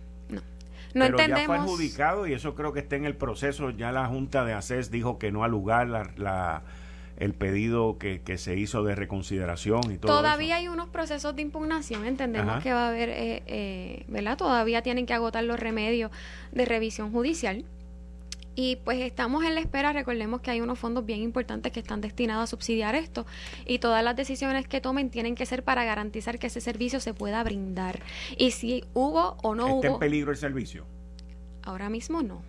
No 0.95 1.07
Pero 1.07 1.19
ya 1.19 1.47
fue 1.47 1.57
adjudicado 1.57 2.27
y 2.27 2.35
eso 2.35 2.55
creo 2.55 2.75
que 2.75 2.81
está 2.81 2.97
en 2.97 3.07
el 3.07 3.17
proceso. 3.17 3.71
Ya 3.71 3.93
la 3.93 4.07
Junta 4.09 4.45
de 4.45 4.53
ACES 4.53 4.91
dijo 4.91 5.19
que 5.19 5.33
no 5.33 5.43
al 5.43 5.51
lugar 5.51 5.89
la 5.89 6.63
el 7.23 7.35
pedido 7.35 7.99
que, 7.99 8.21
se 8.37 8.57
hizo 8.57 8.83
de 8.83 8.95
reconsideración 8.95 9.93
y 9.93 9.99
todo 9.99 10.17
Todavía 10.17 10.57
hay 10.57 10.69
unos 10.69 10.89
procesos 10.89 11.37
de 11.37 11.43
impugnación, 11.43 12.05
entendemos 12.05 12.63
que 12.63 12.73
va 12.73 12.87
a 12.87 12.89
haber, 12.89 13.11
eh, 13.11 13.43
eh, 13.47 14.05
¿verdad? 14.09 14.37
Todavía 14.37 14.83
tienen 14.83 15.07
que 15.07 15.15
agotar 15.15 15.45
los 15.45 15.61
remedios 15.61 16.11
de 16.53 16.65
revisión 16.65 17.13
judicial. 17.13 17.65
Y 18.55 18.77
pues 18.77 19.01
estamos 19.01 19.45
en 19.45 19.55
la 19.55 19.61
espera, 19.61 19.93
recordemos 19.93 20.41
que 20.41 20.51
hay 20.51 20.61
unos 20.61 20.79
fondos 20.79 21.07
bien 21.07 21.23
importantes 21.23 21.73
que 21.73 21.81
están 21.81 22.01
destinados 22.01 22.45
a 22.45 22.47
subsidiar 22.47 22.95
esto 22.95 23.27
y 23.67 23.79
todas 23.79 24.05
las 24.05 24.15
decisiones 24.15 24.69
que 24.69 24.81
tomen 24.81 25.11
tienen 25.11 25.35
que 25.35 25.47
ser 25.47 25.65
para 25.65 25.85
garantizar 25.85 26.39
que 26.39 26.49
ese 26.49 26.61
servicio 26.61 27.01
se 27.01 27.15
pueda 27.15 27.43
brindar. 27.45 28.03
Y 28.37 28.51
si 28.51 28.85
hubo 28.93 29.37
o 29.43 29.55
no 29.55 29.67
hubo... 29.67 29.83
¿Está 29.83 29.89
en 29.95 29.99
peligro 29.99 30.31
el 30.31 30.37
servicio? 30.37 30.85
Ahora 31.63 31.89
mismo 31.89 32.23
no. 32.23 32.43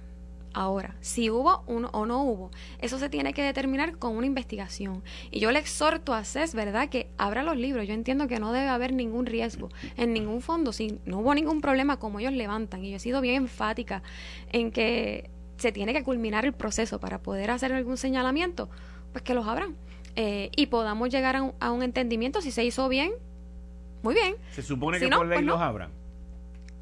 Ahora, 0.55 0.95
si 1.01 1.31
hubo 1.31 1.63
uno 1.65 1.89
o 1.93 2.05
no 2.05 2.23
hubo, 2.23 2.51
eso 2.79 2.99
se 2.99 3.09
tiene 3.09 3.33
que 3.33 3.41
determinar 3.41 3.97
con 3.97 4.15
una 4.15 4.27
investigación. 4.27 5.03
Y 5.31 5.39
yo 5.39 5.51
le 5.51 5.57
exhorto 5.57 6.13
a 6.13 6.23
CES, 6.23 6.53
¿verdad?, 6.53 6.89
que 6.89 7.09
abra 7.17 7.41
los 7.41 7.57
libros. 7.57 7.87
Yo 7.87 7.95
entiendo 7.95 8.27
que 8.27 8.39
no 8.39 8.53
debe 8.53 8.67
haber 8.67 8.93
ningún 8.93 9.25
riesgo 9.25 9.69
en 9.97 10.13
ningún 10.13 10.41
fondo. 10.41 10.71
Si 10.71 10.99
no 11.05 11.19
hubo 11.19 11.33
ningún 11.33 11.59
problema, 11.59 11.97
como 11.97 12.19
ellos 12.19 12.33
levantan, 12.33 12.85
y 12.85 12.91
yo 12.91 12.97
he 12.97 12.99
sido 12.99 13.19
bien 13.19 13.35
enfática 13.35 14.03
en 14.51 14.69
que 14.69 15.31
se 15.63 15.71
tiene 15.71 15.93
que 15.93 16.03
culminar 16.03 16.43
el 16.43 16.51
proceso 16.51 16.99
para 16.99 17.19
poder 17.19 17.49
hacer 17.49 17.71
algún 17.71 17.95
señalamiento, 17.95 18.69
pues 19.13 19.23
que 19.23 19.33
los 19.33 19.47
abran. 19.47 19.77
Eh, 20.17 20.51
y 20.57 20.65
podamos 20.65 21.09
llegar 21.09 21.37
a 21.37 21.71
un, 21.71 21.83
entendimiento. 21.83 22.41
Si 22.41 22.51
se 22.51 22.65
hizo 22.65 22.89
bien, 22.89 23.13
muy 24.03 24.13
bien. 24.13 24.35
Se 24.51 24.61
supone 24.61 24.99
que 24.99 25.07
por 25.07 25.25
ley 25.25 25.37
pues 25.37 25.45
los 25.45 25.61
abran. 25.61 25.91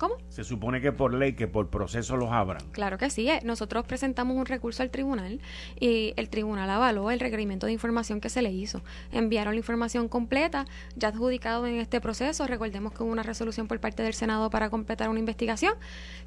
¿Cómo? 0.01 0.15
Se 0.29 0.43
supone 0.43 0.81
que 0.81 0.91
por 0.91 1.13
ley, 1.13 1.33
que 1.33 1.47
por 1.47 1.69
proceso 1.69 2.17
los 2.17 2.31
abran. 2.31 2.63
Claro 2.71 2.97
que 2.97 3.11
sí. 3.11 3.29
Eh. 3.29 3.39
Nosotros 3.43 3.85
presentamos 3.85 4.35
un 4.35 4.47
recurso 4.47 4.81
al 4.81 4.89
tribunal 4.89 5.39
y 5.79 6.15
el 6.17 6.27
tribunal 6.27 6.71
avaló 6.71 7.11
el 7.11 7.19
requerimiento 7.19 7.67
de 7.67 7.73
información 7.73 8.19
que 8.19 8.29
se 8.29 8.41
le 8.41 8.51
hizo. 8.51 8.81
Enviaron 9.11 9.53
la 9.53 9.59
información 9.59 10.07
completa, 10.07 10.65
ya 10.95 11.09
adjudicado 11.09 11.67
en 11.67 11.75
este 11.75 12.01
proceso. 12.01 12.47
Recordemos 12.47 12.93
que 12.93 13.03
hubo 13.03 13.11
una 13.11 13.21
resolución 13.21 13.67
por 13.67 13.79
parte 13.79 14.01
del 14.01 14.15
Senado 14.15 14.49
para 14.49 14.71
completar 14.71 15.07
una 15.07 15.19
investigación, 15.19 15.75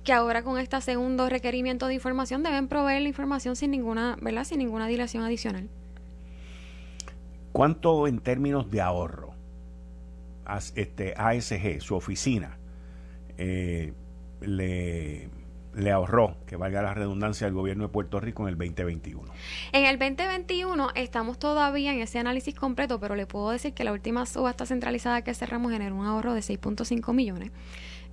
que 0.05 0.13
ahora 0.13 0.45
con 0.45 0.57
este 0.57 0.81
segundo 0.81 1.29
requerimiento 1.29 1.89
de 1.89 1.95
información 1.95 2.45
deben 2.45 2.69
proveer 2.69 3.03
la 3.03 3.09
información 3.09 3.57
sin 3.57 3.73
ninguna, 3.73 4.17
¿verdad? 4.23 4.45
Sin 4.45 4.59
ninguna 4.59 4.87
dilación 4.87 5.25
adicional. 5.25 5.69
¿Cuánto 7.51 8.07
en 8.07 8.21
términos 8.21 8.71
de 8.71 8.81
ahorro? 8.81 9.35
Este, 10.77 11.15
ASG, 11.17 11.81
su 11.81 11.97
oficina, 11.97 12.57
eh, 13.39 13.93
le, 14.41 15.29
le 15.75 15.91
ahorró, 15.91 16.37
que 16.47 16.57
valga 16.57 16.83
la 16.83 16.95
redundancia, 16.95 17.47
al 17.47 17.53
gobierno 17.53 17.85
de 17.85 17.89
Puerto 17.89 18.21
Rico 18.21 18.43
en 18.43 18.51
el 18.51 18.59
2021? 18.59 19.33
En 19.73 19.85
el 19.87 19.99
2021 19.99 20.91
estamos 20.95 21.39
todavía 21.39 21.93
en 21.93 22.01
ese 22.01 22.19
análisis 22.19 22.55
completo, 22.55 23.01
pero 23.01 23.17
le 23.17 23.27
puedo 23.27 23.51
decir 23.51 23.75
que 23.75 23.85
la 23.85 23.93
última 23.93 24.27
subasta 24.27 24.67
centralizada 24.67 25.23
que 25.23 25.35
cerramos 25.35 25.73
generó 25.73 25.97
un 25.97 26.07
ahorro 26.07 26.35
de 26.35 26.41
6.5 26.41 27.13
millones. 27.13 27.51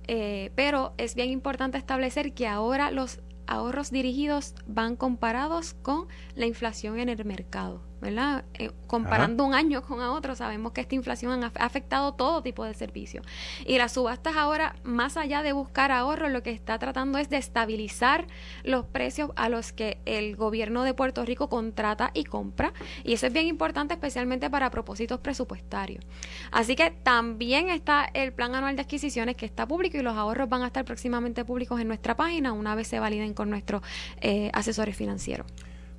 Eh, 0.08 0.50
pero 0.56 0.94
es 0.98 1.14
bien 1.14 1.30
importante 1.30 1.78
establecer 1.78 2.32
que 2.32 2.48
ahora 2.48 2.90
los 2.90 3.20
ahorros 3.46 3.90
dirigidos 3.90 4.54
van 4.66 4.96
comparados 4.96 5.74
con 5.74 6.08
la 6.34 6.46
inflación 6.46 6.98
en 6.98 7.08
el 7.08 7.24
mercado. 7.24 7.91
¿Verdad? 8.02 8.44
Eh, 8.54 8.72
comparando 8.88 9.44
un 9.44 9.54
año 9.54 9.80
con 9.82 10.00
a 10.00 10.10
otro, 10.10 10.34
sabemos 10.34 10.72
que 10.72 10.80
esta 10.80 10.96
inflación 10.96 11.44
ha 11.44 11.52
afectado 11.60 12.12
todo 12.14 12.42
tipo 12.42 12.64
de 12.64 12.74
servicios. 12.74 13.24
Y 13.64 13.78
las 13.78 13.92
subastas 13.92 14.36
ahora, 14.36 14.74
más 14.82 15.16
allá 15.16 15.42
de 15.42 15.52
buscar 15.52 15.92
ahorro, 15.92 16.28
lo 16.28 16.42
que 16.42 16.50
está 16.50 16.80
tratando 16.80 17.18
es 17.18 17.30
de 17.30 17.36
estabilizar 17.36 18.26
los 18.64 18.84
precios 18.84 19.30
a 19.36 19.48
los 19.48 19.72
que 19.72 19.98
el 20.04 20.34
gobierno 20.34 20.82
de 20.82 20.94
Puerto 20.94 21.24
Rico 21.24 21.48
contrata 21.48 22.10
y 22.12 22.24
compra. 22.24 22.72
Y 23.04 23.12
eso 23.12 23.28
es 23.28 23.32
bien 23.32 23.46
importante, 23.46 23.94
especialmente 23.94 24.50
para 24.50 24.68
propósitos 24.70 25.20
presupuestarios. 25.20 26.04
Así 26.50 26.74
que 26.74 26.90
también 26.90 27.68
está 27.68 28.04
el 28.14 28.32
plan 28.32 28.56
anual 28.56 28.74
de 28.74 28.82
adquisiciones 28.82 29.36
que 29.36 29.46
está 29.46 29.66
público 29.66 29.96
y 29.96 30.02
los 30.02 30.16
ahorros 30.16 30.48
van 30.48 30.62
a 30.62 30.66
estar 30.66 30.84
próximamente 30.84 31.44
públicos 31.44 31.80
en 31.80 31.86
nuestra 31.86 32.16
página 32.16 32.52
una 32.52 32.74
vez 32.74 32.88
se 32.88 32.98
validen 32.98 33.32
con 33.32 33.48
nuestros 33.48 33.82
eh, 34.20 34.50
asesores 34.52 34.96
financieros. 34.96 35.46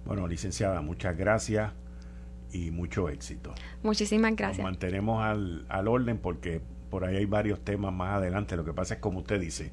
Bueno, 0.05 0.27
licenciada, 0.27 0.81
muchas 0.81 1.17
gracias 1.17 1.71
y 2.53 2.71
mucho 2.71 3.09
éxito. 3.09 3.53
Muchísimas 3.81 4.35
gracias. 4.35 4.59
Nos 4.59 4.71
mantenemos 4.71 5.21
al, 5.21 5.65
al 5.67 5.87
orden 5.87 6.19
porque 6.19 6.61
por 6.89 7.03
ahí 7.03 7.17
hay 7.17 7.25
varios 7.25 7.63
temas 7.65 7.91
más 7.91 8.17
adelante. 8.17 8.55
Lo 8.55 8.63
que 8.63 8.71
pasa 8.71 8.93
es, 8.93 8.99
como 8.99 9.19
usted 9.19 9.39
dice, 9.39 9.71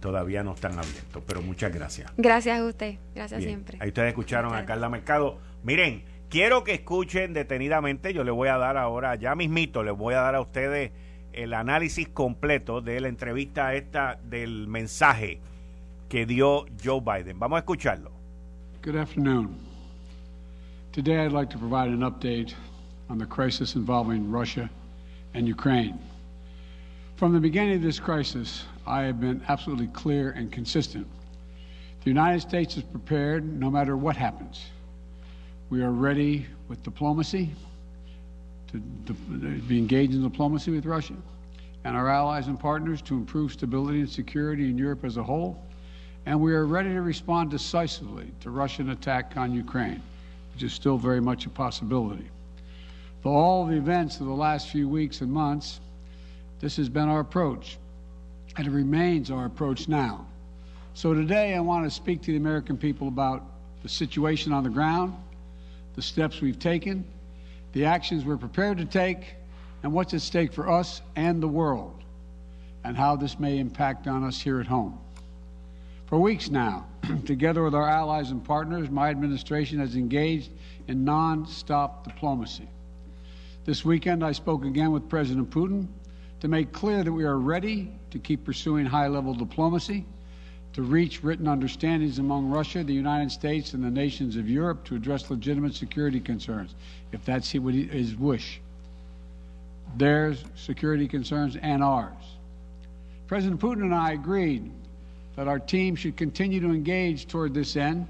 todavía 0.00 0.42
no 0.42 0.54
están 0.54 0.78
abiertos, 0.78 1.22
pero 1.26 1.42
muchas 1.42 1.72
gracias. 1.74 2.12
Gracias 2.16 2.60
a 2.60 2.64
usted, 2.64 2.98
gracias 3.14 3.42
siempre. 3.42 3.78
Ahí 3.80 3.88
ustedes 3.88 4.08
escucharon 4.08 4.54
a 4.54 4.64
Carla 4.64 4.88
Mercado. 4.88 5.38
Miren, 5.64 6.04
quiero 6.28 6.64
que 6.64 6.74
escuchen 6.74 7.32
detenidamente, 7.32 8.14
yo 8.14 8.24
les 8.24 8.34
voy 8.34 8.48
a 8.48 8.58
dar 8.58 8.76
ahora, 8.76 9.16
ya 9.16 9.34
mismito, 9.34 9.82
les 9.82 9.96
voy 9.96 10.14
a 10.14 10.20
dar 10.20 10.34
a 10.34 10.40
ustedes 10.40 10.92
el 11.32 11.54
análisis 11.54 12.08
completo 12.08 12.80
de 12.80 13.00
la 13.00 13.08
entrevista 13.08 13.74
esta 13.74 14.20
del 14.22 14.68
mensaje 14.68 15.40
que 16.08 16.26
dio 16.26 16.66
Joe 16.82 17.00
Biden. 17.00 17.38
Vamos 17.38 17.56
a 17.56 17.60
escucharlo. 17.60 18.12
Good 18.84 18.96
afternoon. 18.96 19.71
Today 20.92 21.24
I'd 21.24 21.32
like 21.32 21.48
to 21.48 21.56
provide 21.58 21.88
an 21.88 22.00
update 22.00 22.52
on 23.08 23.16
the 23.16 23.24
crisis 23.24 23.76
involving 23.76 24.30
Russia 24.30 24.68
and 25.32 25.48
Ukraine. 25.48 25.98
From 27.16 27.32
the 27.32 27.40
beginning 27.40 27.76
of 27.76 27.82
this 27.82 27.98
crisis, 27.98 28.64
I 28.86 29.00
have 29.04 29.18
been 29.18 29.42
absolutely 29.48 29.86
clear 29.86 30.32
and 30.32 30.52
consistent. 30.52 31.06
The 32.04 32.10
United 32.10 32.42
States 32.42 32.76
is 32.76 32.82
prepared 32.82 33.58
no 33.58 33.70
matter 33.70 33.96
what 33.96 34.16
happens. 34.16 34.66
We 35.70 35.82
are 35.82 35.92
ready 35.92 36.44
with 36.68 36.82
diplomacy 36.82 37.52
to, 38.66 38.82
to 39.06 39.14
be 39.14 39.78
engaged 39.78 40.12
in 40.12 40.22
diplomacy 40.22 40.72
with 40.72 40.84
Russia 40.84 41.14
and 41.84 41.96
our 41.96 42.10
allies 42.10 42.48
and 42.48 42.60
partners 42.60 43.00
to 43.02 43.14
improve 43.14 43.52
stability 43.52 44.00
and 44.00 44.10
security 44.10 44.68
in 44.68 44.76
Europe 44.76 45.06
as 45.06 45.16
a 45.16 45.22
whole. 45.22 45.58
And 46.26 46.38
we 46.38 46.52
are 46.52 46.66
ready 46.66 46.90
to 46.90 47.00
respond 47.00 47.50
decisively 47.50 48.30
to 48.40 48.50
Russian 48.50 48.90
attack 48.90 49.38
on 49.38 49.54
Ukraine, 49.54 50.02
which 50.52 50.62
is 50.62 50.72
still 50.72 50.98
very 50.98 51.20
much 51.20 51.46
a 51.46 51.50
possibility. 51.50 52.28
For 53.22 53.32
all 53.32 53.66
the 53.66 53.76
events 53.76 54.20
of 54.20 54.26
the 54.26 54.32
last 54.32 54.68
few 54.68 54.88
weeks 54.88 55.20
and 55.20 55.30
months, 55.30 55.80
this 56.60 56.76
has 56.76 56.88
been 56.88 57.08
our 57.08 57.20
approach, 57.20 57.78
and 58.56 58.66
it 58.66 58.70
remains 58.70 59.30
our 59.30 59.46
approach 59.46 59.88
now. 59.88 60.26
So 60.94 61.14
today 61.14 61.54
I 61.54 61.60
want 61.60 61.84
to 61.84 61.90
speak 61.90 62.20
to 62.22 62.32
the 62.32 62.36
American 62.36 62.76
people 62.76 63.08
about 63.08 63.44
the 63.82 63.88
situation 63.88 64.52
on 64.52 64.62
the 64.62 64.70
ground, 64.70 65.14
the 65.94 66.02
steps 66.02 66.40
we've 66.40 66.58
taken, 66.58 67.04
the 67.72 67.84
actions 67.84 68.24
we're 68.24 68.36
prepared 68.36 68.78
to 68.78 68.84
take, 68.84 69.34
and 69.82 69.92
what's 69.92 70.14
at 70.14 70.20
stake 70.20 70.52
for 70.52 70.70
us 70.70 71.02
and 71.16 71.42
the 71.42 71.48
world, 71.48 72.02
and 72.84 72.96
how 72.96 73.16
this 73.16 73.38
may 73.38 73.58
impact 73.58 74.06
on 74.06 74.22
us 74.22 74.40
here 74.40 74.60
at 74.60 74.66
home. 74.66 74.98
For 76.12 76.18
weeks 76.18 76.50
now, 76.50 76.84
together 77.24 77.62
with 77.62 77.74
our 77.74 77.88
allies 77.88 78.32
and 78.32 78.44
partners, 78.44 78.90
my 78.90 79.08
administration 79.08 79.78
has 79.78 79.96
engaged 79.96 80.50
in 80.86 81.06
non-stop 81.06 82.04
diplomacy. 82.04 82.68
This 83.64 83.82
weekend, 83.82 84.22
I 84.22 84.32
spoke 84.32 84.66
again 84.66 84.92
with 84.92 85.08
President 85.08 85.48
Putin 85.48 85.86
to 86.40 86.48
make 86.48 86.70
clear 86.70 87.02
that 87.02 87.10
we 87.10 87.24
are 87.24 87.38
ready 87.38 87.90
to 88.10 88.18
keep 88.18 88.44
pursuing 88.44 88.84
high 88.84 89.06
level 89.06 89.32
diplomacy, 89.32 90.04
to 90.74 90.82
reach 90.82 91.24
written 91.24 91.48
understandings 91.48 92.18
among 92.18 92.50
Russia, 92.50 92.84
the 92.84 92.92
United 92.92 93.32
States, 93.32 93.72
and 93.72 93.82
the 93.82 93.90
nations 93.90 94.36
of 94.36 94.50
Europe 94.50 94.84
to 94.84 94.94
address 94.94 95.30
legitimate 95.30 95.74
security 95.74 96.20
concerns, 96.20 96.74
if 97.12 97.24
that's 97.24 97.50
his 97.50 98.16
wish. 98.16 98.60
Their 99.96 100.34
security 100.56 101.08
concerns 101.08 101.56
and 101.56 101.82
ours. 101.82 102.36
President 103.28 103.58
Putin 103.58 103.80
and 103.84 103.94
I 103.94 104.12
agreed 104.12 104.70
that 105.36 105.48
our 105.48 105.58
team 105.58 105.96
should 105.96 106.16
continue 106.16 106.60
to 106.60 106.68
engage 106.68 107.26
toward 107.26 107.54
this 107.54 107.76
end, 107.76 108.06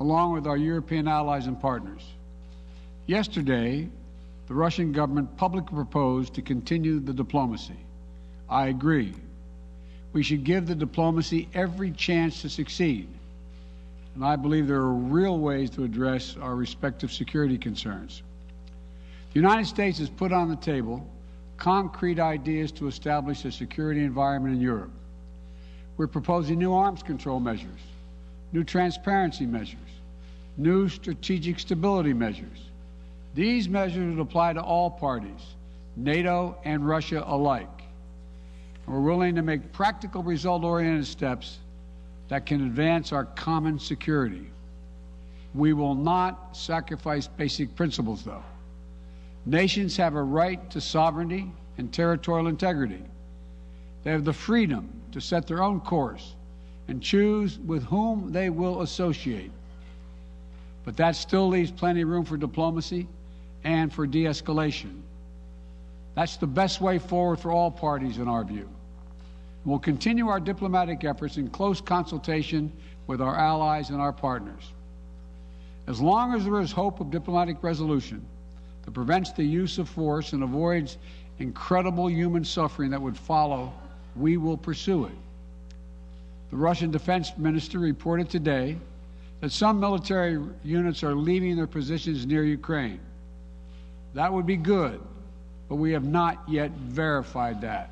along 0.00 0.32
with 0.32 0.46
our 0.46 0.56
European 0.56 1.08
allies 1.08 1.46
and 1.46 1.60
partners. 1.60 2.02
Yesterday, 3.06 3.88
the 4.48 4.54
Russian 4.54 4.92
government 4.92 5.36
publicly 5.36 5.74
proposed 5.74 6.34
to 6.34 6.42
continue 6.42 7.00
the 7.00 7.12
diplomacy. 7.12 7.76
I 8.48 8.66
agree. 8.66 9.14
We 10.12 10.22
should 10.22 10.44
give 10.44 10.66
the 10.66 10.74
diplomacy 10.74 11.48
every 11.54 11.90
chance 11.90 12.42
to 12.42 12.50
succeed. 12.50 13.08
And 14.14 14.24
I 14.24 14.36
believe 14.36 14.66
there 14.66 14.76
are 14.80 14.92
real 14.92 15.38
ways 15.38 15.70
to 15.70 15.84
address 15.84 16.36
our 16.38 16.54
respective 16.54 17.10
security 17.12 17.56
concerns. 17.56 18.22
The 19.32 19.40
United 19.40 19.66
States 19.66 19.98
has 19.98 20.10
put 20.10 20.32
on 20.32 20.50
the 20.50 20.56
table 20.56 21.06
concrete 21.56 22.18
ideas 22.18 22.72
to 22.72 22.88
establish 22.88 23.44
a 23.44 23.52
security 23.52 24.04
environment 24.04 24.56
in 24.56 24.60
Europe. 24.60 24.90
We're 26.02 26.08
proposing 26.08 26.58
new 26.58 26.72
arms 26.72 27.00
control 27.00 27.38
measures, 27.38 27.80
new 28.50 28.64
transparency 28.64 29.46
measures, 29.46 29.78
new 30.56 30.88
strategic 30.88 31.60
stability 31.60 32.12
measures. 32.12 32.70
These 33.36 33.68
measures 33.68 34.16
would 34.16 34.20
apply 34.20 34.54
to 34.54 34.60
all 34.60 34.90
parties, 34.90 35.54
NATO 35.94 36.56
and 36.64 36.84
Russia 36.84 37.22
alike. 37.24 37.84
We're 38.84 38.98
willing 38.98 39.36
to 39.36 39.42
make 39.42 39.70
practical, 39.70 40.24
result 40.24 40.64
oriented 40.64 41.06
steps 41.06 41.58
that 42.26 42.46
can 42.46 42.66
advance 42.66 43.12
our 43.12 43.26
common 43.26 43.78
security. 43.78 44.50
We 45.54 45.72
will 45.72 45.94
not 45.94 46.56
sacrifice 46.56 47.28
basic 47.28 47.76
principles, 47.76 48.24
though. 48.24 48.42
Nations 49.46 49.96
have 49.98 50.16
a 50.16 50.22
right 50.24 50.68
to 50.70 50.80
sovereignty 50.80 51.52
and 51.78 51.92
territorial 51.92 52.48
integrity. 52.48 53.04
They 54.02 54.10
have 54.10 54.24
the 54.24 54.32
freedom 54.32 55.01
to 55.12 55.20
set 55.20 55.46
their 55.46 55.62
own 55.62 55.80
course 55.80 56.34
and 56.88 57.02
choose 57.02 57.58
with 57.60 57.84
whom 57.84 58.32
they 58.32 58.50
will 58.50 58.82
associate. 58.82 59.50
But 60.84 60.96
that 60.96 61.16
still 61.16 61.48
leaves 61.48 61.70
plenty 61.70 62.02
of 62.02 62.08
room 62.08 62.24
for 62.24 62.36
diplomacy 62.36 63.06
and 63.64 63.92
for 63.92 64.06
de 64.06 64.24
escalation. 64.24 65.00
That's 66.14 66.36
the 66.36 66.46
best 66.46 66.80
way 66.80 66.98
forward 66.98 67.38
for 67.38 67.52
all 67.52 67.70
parties, 67.70 68.18
in 68.18 68.28
our 68.28 68.44
view. 68.44 68.68
We'll 69.64 69.78
continue 69.78 70.28
our 70.28 70.40
diplomatic 70.40 71.04
efforts 71.04 71.36
in 71.36 71.48
close 71.48 71.80
consultation 71.80 72.72
with 73.06 73.20
our 73.20 73.36
allies 73.36 73.90
and 73.90 74.00
our 74.00 74.12
partners. 74.12 74.72
As 75.86 76.00
long 76.00 76.34
as 76.34 76.44
there 76.44 76.60
is 76.60 76.72
hope 76.72 77.00
of 77.00 77.10
diplomatic 77.10 77.62
resolution 77.62 78.24
that 78.84 78.90
prevents 78.92 79.32
the 79.32 79.44
use 79.44 79.78
of 79.78 79.88
force 79.88 80.32
and 80.32 80.42
avoids 80.42 80.98
incredible 81.38 82.10
human 82.10 82.44
suffering 82.44 82.90
that 82.90 83.00
would 83.00 83.16
follow, 83.16 83.72
we 84.16 84.36
will 84.36 84.56
pursue 84.56 85.06
it. 85.06 85.12
The 86.50 86.56
Russian 86.56 86.90
defense 86.90 87.32
minister 87.36 87.78
reported 87.78 88.28
today 88.28 88.76
that 89.40 89.52
some 89.52 89.80
military 89.80 90.38
units 90.62 91.02
are 91.02 91.14
leaving 91.14 91.56
their 91.56 91.66
positions 91.66 92.26
near 92.26 92.44
Ukraine. 92.44 93.00
That 94.14 94.32
would 94.32 94.46
be 94.46 94.56
good, 94.56 95.00
but 95.68 95.76
we 95.76 95.92
have 95.92 96.04
not 96.04 96.42
yet 96.48 96.70
verified 96.72 97.60
that. 97.62 97.90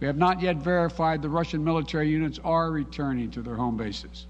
We 0.00 0.06
have 0.06 0.16
not 0.16 0.40
yet 0.40 0.56
verified 0.56 1.22
the 1.22 1.28
Russian 1.28 1.64
military 1.64 2.08
units 2.08 2.38
are 2.44 2.70
returning 2.70 3.30
to 3.32 3.42
their 3.42 3.56
home 3.56 3.76
bases. 3.76 4.26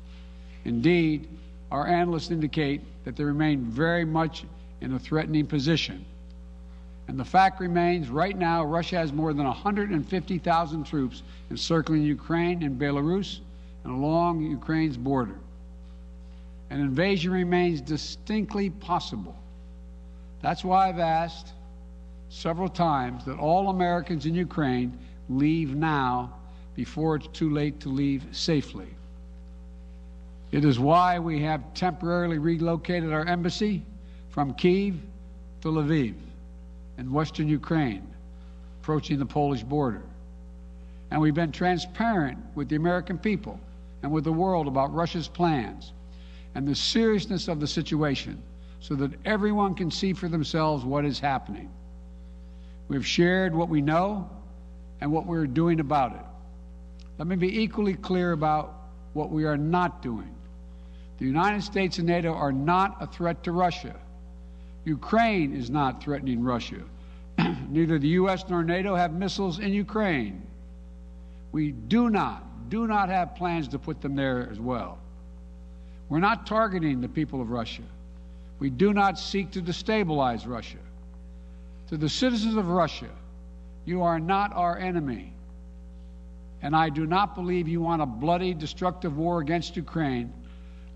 Indeed, 0.65 1.29
our 1.71 1.87
analysts 1.87 2.31
indicate 2.31 2.81
that 3.05 3.17
they 3.17 3.25
remain 3.25 3.65
very 3.65 4.05
much 4.05 4.45
in 4.81 4.95
a 4.95 4.99
threatening 4.99 5.47
position. 5.47 6.05
And 7.09 7.19
the 7.19 7.25
fact 7.25 7.59
remains 7.59 8.11
right 8.11 8.37
now, 8.37 8.65
Russia 8.65 8.97
has 8.97 9.15
more 9.15 9.33
than 9.33 9.47
150,000 9.47 10.85
troops 10.85 11.23
encircling 11.51 12.03
Ukraine 12.03 12.63
and 12.63 12.79
Belarus 12.79 13.41
and 13.85 13.93
along 13.95 14.43
Ukraine's 14.43 14.99
border. 14.99 15.37
An 16.69 16.81
invasion 16.81 17.33
remains 17.33 17.81
distinctly 17.81 18.69
possible. 18.69 19.35
That's 20.43 20.63
why 20.63 20.91
I've 20.91 20.99
asked 20.99 21.55
several 22.29 22.69
times 22.69 23.25
that 23.25 23.39
all 23.39 23.71
Americans 23.71 24.27
in 24.27 24.35
Ukraine 24.35 24.97
leave 25.31 25.75
now 25.75 26.35
before 26.77 27.17
it's 27.17 27.29
too 27.29 27.49
late 27.49 27.81
to 27.81 27.89
leave 27.89 28.23
safely. 28.33 28.87
It 30.53 30.65
is 30.65 30.79
why 30.79 31.19
we 31.19 31.41
have 31.41 31.73
temporarily 31.73 32.39
relocated 32.39 33.13
our 33.13 33.25
embassy 33.25 33.83
from 34.29 34.53
Kiev 34.55 35.01
to 35.63 35.69
Lviv 35.69 36.15
in 36.99 37.13
western 37.13 37.49
Ukraine, 37.49 38.07
approaching 38.83 39.19
the 39.19 39.27
Polish 39.27 39.63
border. 39.63 40.03
And 41.11 41.21
we've 41.21 41.35
been 41.35 41.53
transparent 41.53 42.39
with 42.55 42.69
the 42.69 42.77
American 42.77 43.19
people 43.19 43.59
and 44.03 44.13
with 44.13 44.25
the 44.25 44.33
world 44.33 44.67
about 44.67 44.93
Russia's 44.93 45.29
plans 45.29 45.93
and 46.55 46.67
the 46.67 46.75
seriousness 46.75 47.49
of 47.49 47.61
the 47.61 47.67
situation 47.67 48.43
so 48.81 48.95
that 48.97 49.13
everyone 49.25 49.75
can 49.75 49.91
see 49.91 50.13
for 50.13 50.29
themselves 50.29 50.85
what 50.85 51.05
is 51.05 51.19
happening. 51.19 51.71
We've 52.89 53.07
shared 53.07 53.55
what 53.55 53.69
we 53.69 53.81
know 53.81 54.29
and 55.01 55.11
what 55.13 55.27
we're 55.27 55.47
doing 55.47 55.81
about 55.81 56.13
it. 56.13 56.25
Let 57.19 57.27
me 57.27 57.37
be 57.37 57.63
equally 57.63 57.95
clear 57.95 58.33
about 58.33 58.75
what 59.13 59.31
we 59.31 59.45
are 59.45 59.57
not 59.57 60.03
doing. 60.03 60.35
The 61.19 61.25
United 61.25 61.63
States 61.63 61.99
and 61.99 62.07
NATO 62.07 62.33
are 62.33 62.53
not 62.53 62.97
a 63.01 63.07
threat 63.07 63.43
to 63.45 63.53
Russia. 63.53 63.97
Ukraine 64.89 65.55
is 65.55 65.69
not 65.71 66.03
threatening 66.03 66.43
Russia. 66.43 66.83
Neither 67.69 67.99
the 67.99 68.09
U.S. 68.21 68.45
nor 68.49 68.65
NATO 68.65 68.97
have 68.97 69.13
missiles 69.13 69.59
in 69.59 69.73
Ukraine. 69.73 70.43
We 71.53 71.73
do 71.73 72.09
not, 72.11 72.71
do 72.71 72.87
not 72.87 73.09
have 73.11 73.37
plans 73.37 73.69
to 73.69 73.79
put 73.79 74.01
them 74.01 74.17
there 74.17 74.49
as 74.51 74.59
well. 74.59 74.99
We're 76.09 76.21
not 76.21 76.47
targeting 76.47 77.01
the 77.01 77.09
people 77.09 77.41
of 77.41 77.51
Russia. 77.51 77.83
We 78.59 78.71
do 78.71 78.93
not 78.93 79.19
seek 79.19 79.51
to 79.53 79.61
destabilize 79.61 80.49
Russia. 80.49 80.79
To 81.89 81.97
the 81.97 82.09
citizens 82.09 82.57
of 82.57 82.69
Russia, 82.69 83.11
you 83.85 84.03
are 84.03 84.19
not 84.19 84.53
our 84.55 84.79
enemy. 84.79 85.33
And 86.63 86.75
I 86.75 86.89
do 86.89 87.07
not 87.07 87.35
believe 87.35 87.69
you 87.69 87.81
want 87.81 88.03
a 88.03 88.07
bloody, 88.07 88.53
destructive 88.53 89.17
war 89.17 89.41
against 89.41 89.77
Ukraine 89.77 90.33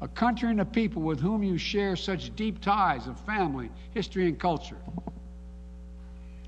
a 0.03 0.09
country 0.09 0.51
and 0.51 0.61
a 0.61 0.65
people 0.65 1.01
with 1.01 1.21
whom 1.21 1.45
you 1.45 1.57
share 1.57 1.95
such 1.95 2.35
deep 2.35 2.61
ties 2.61 3.07
of 3.07 3.19
family, 3.21 3.71
history, 3.95 4.27
and 4.27 4.39
culture. 4.39 4.77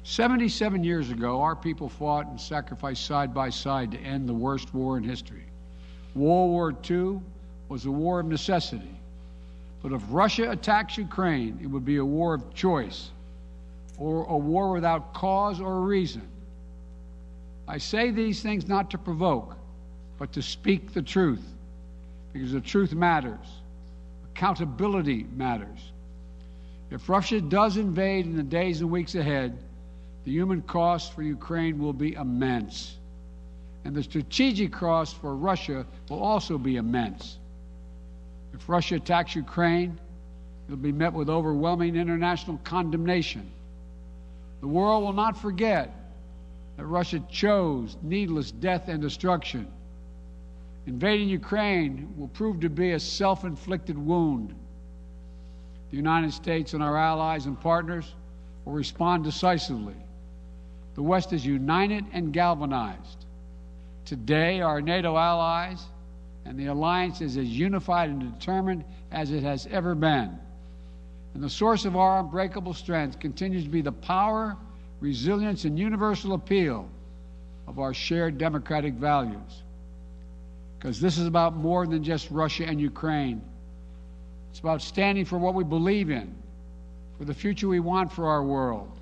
77 0.02 0.82
years 0.82 1.10
ago, 1.10 1.40
our 1.40 1.54
people 1.54 1.88
fought 1.88 2.26
and 2.26 2.38
sacrificed 2.38 3.06
side 3.06 3.32
by 3.32 3.48
side 3.48 3.92
to 3.92 3.98
end 3.98 4.28
the 4.28 4.34
worst 4.34 4.74
war 4.74 4.98
in 4.98 5.04
history. 5.04 5.44
World 6.16 6.50
War 6.50 6.76
II 6.90 7.20
was 7.68 7.86
a 7.86 7.90
war 7.92 8.18
of 8.18 8.26
necessity. 8.26 8.90
But 9.82 9.92
if 9.92 10.02
Russia 10.10 10.50
attacks 10.50 10.98
Ukraine, 10.98 11.60
it 11.62 11.68
would 11.68 11.84
be 11.84 11.98
a 11.98 12.04
war 12.04 12.34
of 12.34 12.52
choice 12.54 13.10
or 13.98 14.24
a 14.24 14.36
war 14.36 14.72
without 14.72 15.14
cause 15.14 15.60
or 15.60 15.80
reason. 15.80 16.26
I 17.68 17.78
say 17.78 18.10
these 18.10 18.42
things 18.42 18.66
not 18.66 18.90
to 18.90 18.98
provoke, 18.98 19.56
but 20.18 20.32
to 20.32 20.42
speak 20.42 20.92
the 20.92 21.02
truth, 21.02 21.53
because 22.34 22.52
the 22.52 22.60
truth 22.60 22.92
matters. 22.92 23.46
Accountability 24.34 25.24
matters. 25.36 25.92
If 26.90 27.08
Russia 27.08 27.40
does 27.40 27.76
invade 27.76 28.26
in 28.26 28.36
the 28.36 28.42
days 28.42 28.80
and 28.80 28.90
weeks 28.90 29.14
ahead, 29.14 29.56
the 30.24 30.32
human 30.32 30.60
cost 30.62 31.14
for 31.14 31.22
Ukraine 31.22 31.78
will 31.78 31.92
be 31.92 32.14
immense. 32.14 32.96
And 33.84 33.94
the 33.94 34.02
strategic 34.02 34.72
cost 34.72 35.16
for 35.20 35.36
Russia 35.36 35.86
will 36.10 36.22
also 36.22 36.58
be 36.58 36.76
immense. 36.76 37.38
If 38.52 38.68
Russia 38.68 38.96
attacks 38.96 39.36
Ukraine, 39.36 39.98
it'll 40.66 40.76
be 40.76 40.92
met 40.92 41.12
with 41.12 41.30
overwhelming 41.30 41.94
international 41.94 42.58
condemnation. 42.64 43.48
The 44.60 44.68
world 44.68 45.04
will 45.04 45.12
not 45.12 45.36
forget 45.36 45.94
that 46.76 46.86
Russia 46.86 47.22
chose 47.30 47.96
needless 48.02 48.50
death 48.50 48.88
and 48.88 49.00
destruction. 49.00 49.68
Invading 50.86 51.28
Ukraine 51.28 52.12
will 52.16 52.28
prove 52.28 52.60
to 52.60 52.68
be 52.68 52.92
a 52.92 53.00
self 53.00 53.44
inflicted 53.44 53.96
wound. 53.96 54.54
The 55.90 55.96
United 55.96 56.32
States 56.32 56.74
and 56.74 56.82
our 56.82 56.96
allies 56.96 57.46
and 57.46 57.58
partners 57.58 58.12
will 58.64 58.74
respond 58.74 59.24
decisively. 59.24 59.96
The 60.94 61.02
West 61.02 61.32
is 61.32 61.44
united 61.44 62.04
and 62.12 62.32
galvanized. 62.32 63.24
Today, 64.04 64.60
our 64.60 64.80
NATO 64.80 65.16
allies 65.16 65.84
and 66.44 66.58
the 66.58 66.66
alliance 66.66 67.20
is 67.20 67.36
as 67.36 67.48
unified 67.48 68.10
and 68.10 68.38
determined 68.38 68.84
as 69.10 69.32
it 69.32 69.42
has 69.42 69.66
ever 69.70 69.94
been. 69.94 70.38
And 71.32 71.42
the 71.42 71.50
source 71.50 71.84
of 71.84 71.96
our 71.96 72.20
unbreakable 72.20 72.74
strength 72.74 73.18
continues 73.18 73.64
to 73.64 73.70
be 73.70 73.80
the 73.80 73.92
power, 73.92 74.56
resilience, 75.00 75.64
and 75.64 75.78
universal 75.78 76.34
appeal 76.34 76.88
of 77.66 77.78
our 77.78 77.94
shared 77.94 78.38
democratic 78.38 78.94
values. 78.94 79.63
Because 80.84 81.00
this 81.00 81.16
is 81.16 81.26
about 81.26 81.56
more 81.56 81.86
than 81.86 82.04
just 82.04 82.30
Russia 82.30 82.66
and 82.66 82.78
Ukraine. 82.78 83.40
It's 84.50 84.60
about 84.60 84.82
standing 84.82 85.24
for 85.24 85.38
what 85.38 85.54
we 85.54 85.64
believe 85.64 86.10
in, 86.10 86.34
for 87.16 87.24
the 87.24 87.32
future 87.32 87.68
we 87.68 87.80
want 87.80 88.12
for 88.12 88.28
our 88.28 88.44
world, 88.44 88.92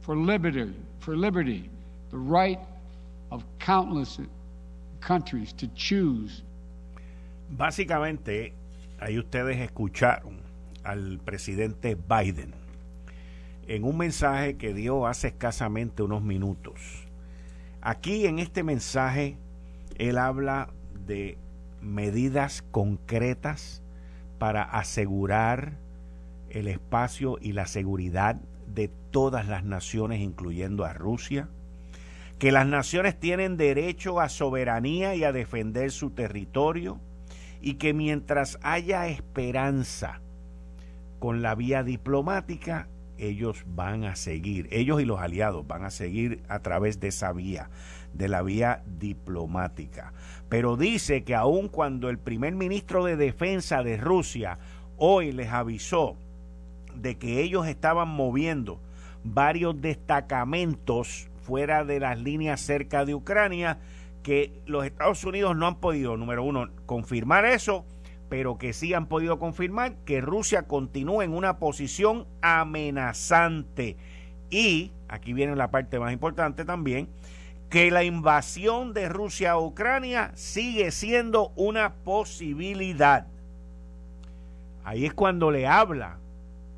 for 0.00 0.16
liberty, 0.16 0.74
for 0.98 1.16
liberty, 1.16 1.70
the 2.10 2.18
right 2.18 2.58
of 3.30 3.44
countless 3.60 4.18
countries 5.00 5.52
to 5.52 5.68
choose. 5.76 6.42
Básicamente, 7.56 8.52
ahí 9.00 9.16
ustedes 9.16 9.56
escucharon 9.58 10.34
al 10.82 11.20
presidente 11.24 11.94
Biden 11.94 12.52
en 13.68 13.84
un 13.84 13.96
mensaje 13.96 14.56
que 14.56 14.74
dio 14.74 15.06
hace 15.06 15.28
escasamente 15.28 16.02
unos 16.02 16.22
minutos. 16.22 17.06
Aquí 17.82 18.26
en 18.26 18.40
este 18.40 18.64
mensaje 18.64 19.36
él 19.96 20.18
habla 20.18 20.70
de 21.10 21.38
medidas 21.82 22.62
concretas 22.70 23.82
para 24.38 24.62
asegurar 24.62 25.72
el 26.50 26.68
espacio 26.68 27.36
y 27.40 27.50
la 27.52 27.66
seguridad 27.66 28.36
de 28.72 28.92
todas 29.10 29.48
las 29.48 29.64
naciones, 29.64 30.20
incluyendo 30.20 30.84
a 30.84 30.92
Rusia, 30.92 31.48
que 32.38 32.52
las 32.52 32.64
naciones 32.64 33.18
tienen 33.18 33.56
derecho 33.56 34.20
a 34.20 34.28
soberanía 34.28 35.16
y 35.16 35.24
a 35.24 35.32
defender 35.32 35.90
su 35.90 36.10
territorio, 36.10 37.00
y 37.60 37.74
que 37.74 37.92
mientras 37.92 38.58
haya 38.62 39.08
esperanza 39.08 40.20
con 41.18 41.42
la 41.42 41.56
vía 41.56 41.82
diplomática, 41.82 42.86
ellos 43.18 43.64
van 43.66 44.04
a 44.04 44.14
seguir, 44.14 44.68
ellos 44.70 45.02
y 45.02 45.04
los 45.04 45.20
aliados 45.20 45.66
van 45.66 45.84
a 45.84 45.90
seguir 45.90 46.42
a 46.48 46.60
través 46.60 47.00
de 47.00 47.08
esa 47.08 47.32
vía, 47.32 47.68
de 48.14 48.28
la 48.28 48.42
vía 48.42 48.82
diplomática. 48.98 50.12
Pero 50.50 50.76
dice 50.76 51.22
que 51.22 51.34
aun 51.34 51.68
cuando 51.68 52.10
el 52.10 52.18
primer 52.18 52.54
ministro 52.54 53.04
de 53.04 53.16
defensa 53.16 53.82
de 53.82 53.96
Rusia 53.96 54.58
hoy 54.98 55.32
les 55.32 55.48
avisó 55.48 56.16
de 56.94 57.16
que 57.16 57.40
ellos 57.40 57.66
estaban 57.66 58.08
moviendo 58.08 58.80
varios 59.24 59.80
destacamentos 59.80 61.28
fuera 61.40 61.84
de 61.84 62.00
las 62.00 62.18
líneas 62.18 62.60
cerca 62.60 63.04
de 63.04 63.14
Ucrania, 63.14 63.78
que 64.22 64.52
los 64.66 64.84
Estados 64.84 65.24
Unidos 65.24 65.56
no 65.56 65.66
han 65.66 65.76
podido, 65.76 66.16
número 66.16 66.42
uno, 66.42 66.68
confirmar 66.84 67.44
eso, 67.44 67.84
pero 68.28 68.58
que 68.58 68.72
sí 68.72 68.92
han 68.92 69.06
podido 69.06 69.38
confirmar 69.38 69.94
que 70.04 70.20
Rusia 70.20 70.64
continúa 70.64 71.24
en 71.24 71.32
una 71.32 71.58
posición 71.58 72.26
amenazante. 72.42 73.96
Y, 74.50 74.90
aquí 75.08 75.32
viene 75.32 75.54
la 75.54 75.70
parte 75.70 75.98
más 75.98 76.12
importante 76.12 76.64
también, 76.64 77.08
que 77.70 77.90
la 77.92 78.02
invasión 78.02 78.92
de 78.92 79.08
Rusia 79.08 79.52
a 79.52 79.58
Ucrania 79.60 80.32
sigue 80.34 80.90
siendo 80.90 81.52
una 81.54 81.94
posibilidad. 81.94 83.28
Ahí 84.84 85.06
es 85.06 85.14
cuando 85.14 85.52
le 85.52 85.68
habla 85.68 86.18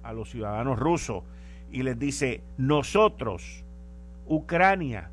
a 0.03 0.13
los 0.13 0.31
ciudadanos 0.31 0.79
rusos 0.79 1.25
y 1.71 1.83
les 1.83 1.99
dice, 1.99 2.43
nosotros, 2.59 3.65
Ucrania, 4.27 5.11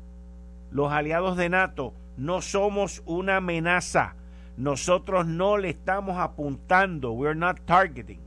los 0.70 0.92
aliados 0.92 1.38
de 1.38 1.48
NATO, 1.48 1.94
no 2.18 2.42
somos 2.42 3.02
una 3.06 3.36
amenaza. 3.36 4.14
Nosotros 4.58 5.26
no 5.26 5.56
le 5.56 5.70
estamos 5.70 6.18
apuntando, 6.18 7.12
we're 7.12 7.34
not 7.34 7.58
targeting 7.64 8.20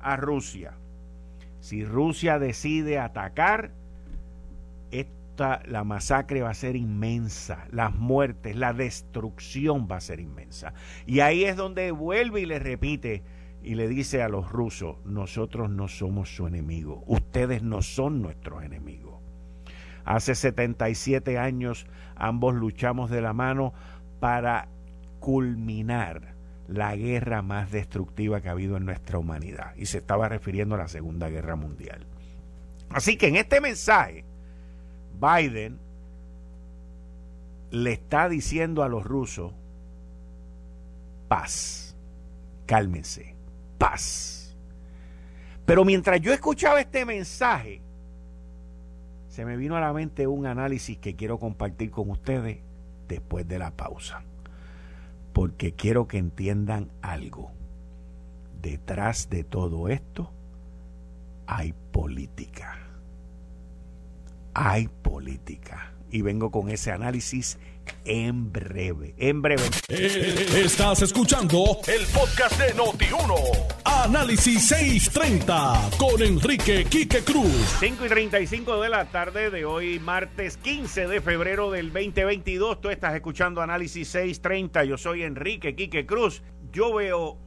a 0.00 0.16
Rusia. 0.16 0.72
Si 1.60 1.84
Rusia 1.84 2.40
decide 2.40 2.98
atacar, 2.98 3.70
la 5.36 5.84
masacre 5.84 6.42
va 6.42 6.50
a 6.50 6.54
ser 6.54 6.76
inmensa, 6.76 7.66
las 7.70 7.94
muertes, 7.94 8.56
la 8.56 8.72
destrucción 8.72 9.88
va 9.90 9.96
a 9.96 10.00
ser 10.00 10.20
inmensa. 10.20 10.74
Y 11.06 11.20
ahí 11.20 11.44
es 11.44 11.56
donde 11.56 11.90
vuelve 11.90 12.40
y 12.40 12.46
le 12.46 12.58
repite 12.58 13.22
y 13.62 13.74
le 13.74 13.88
dice 13.88 14.22
a 14.22 14.28
los 14.28 14.50
rusos, 14.50 14.96
nosotros 15.04 15.70
no 15.70 15.88
somos 15.88 16.34
su 16.34 16.46
enemigo, 16.46 17.02
ustedes 17.06 17.62
no 17.62 17.82
son 17.82 18.22
nuestros 18.22 18.62
enemigos. 18.62 19.20
Hace 20.04 20.34
77 20.34 21.38
años 21.38 21.86
ambos 22.16 22.54
luchamos 22.54 23.10
de 23.10 23.22
la 23.22 23.32
mano 23.32 23.72
para 24.20 24.68
culminar 25.20 26.34
la 26.66 26.96
guerra 26.96 27.42
más 27.42 27.70
destructiva 27.70 28.40
que 28.40 28.48
ha 28.48 28.52
habido 28.52 28.76
en 28.76 28.84
nuestra 28.84 29.18
humanidad. 29.18 29.74
Y 29.76 29.86
se 29.86 29.98
estaba 29.98 30.28
refiriendo 30.28 30.74
a 30.74 30.78
la 30.78 30.88
Segunda 30.88 31.28
Guerra 31.28 31.54
Mundial. 31.54 32.06
Así 32.90 33.16
que 33.16 33.28
en 33.28 33.36
este 33.36 33.60
mensaje, 33.60 34.24
Biden 35.22 35.78
le 37.70 37.92
está 37.92 38.28
diciendo 38.28 38.82
a 38.82 38.88
los 38.88 39.04
rusos, 39.04 39.52
paz, 41.28 41.96
cálmense, 42.66 43.36
paz. 43.78 44.56
Pero 45.64 45.84
mientras 45.84 46.20
yo 46.20 46.32
escuchaba 46.32 46.80
este 46.80 47.06
mensaje, 47.06 47.80
se 49.28 49.44
me 49.44 49.56
vino 49.56 49.76
a 49.76 49.80
la 49.80 49.92
mente 49.92 50.26
un 50.26 50.44
análisis 50.44 50.98
que 50.98 51.14
quiero 51.14 51.38
compartir 51.38 51.90
con 51.90 52.10
ustedes 52.10 52.58
después 53.08 53.46
de 53.46 53.58
la 53.58 53.70
pausa. 53.70 54.24
Porque 55.32 55.72
quiero 55.72 56.08
que 56.08 56.18
entiendan 56.18 56.90
algo. 57.00 57.52
Detrás 58.60 59.30
de 59.30 59.44
todo 59.44 59.88
esto 59.88 60.30
hay 61.46 61.72
política. 61.92 62.81
Hay 64.54 64.88
política. 64.88 65.92
Y 66.10 66.20
vengo 66.20 66.50
con 66.50 66.68
ese 66.68 66.92
análisis 66.92 67.58
en 68.04 68.52
breve. 68.52 69.14
En 69.16 69.40
breve. 69.40 69.62
Eh, 69.88 70.62
estás 70.64 71.00
escuchando 71.02 71.78
el 71.86 72.04
podcast 72.06 72.60
de 72.60 72.74
Noti1. 72.74 73.34
Análisis 73.84 74.68
630 74.68 75.90
con 75.98 76.20
Enrique 76.20 76.84
Quique 76.84 77.22
Cruz. 77.22 77.76
5 77.80 78.04
y 78.04 78.08
35 78.08 78.80
de 78.82 78.88
la 78.90 79.06
tarde 79.06 79.50
de 79.50 79.64
hoy, 79.64 79.98
martes 80.00 80.58
15 80.58 81.06
de 81.06 81.20
febrero 81.22 81.70
del 81.70 81.92
2022. 81.92 82.80
Tú 82.80 82.90
estás 82.90 83.14
escuchando 83.14 83.62
Análisis 83.62 84.08
630. 84.08 84.84
Yo 84.84 84.98
soy 84.98 85.22
Enrique 85.22 85.74
Quique 85.74 86.04
Cruz. 86.04 86.42
Yo 86.72 86.94
veo 86.94 87.38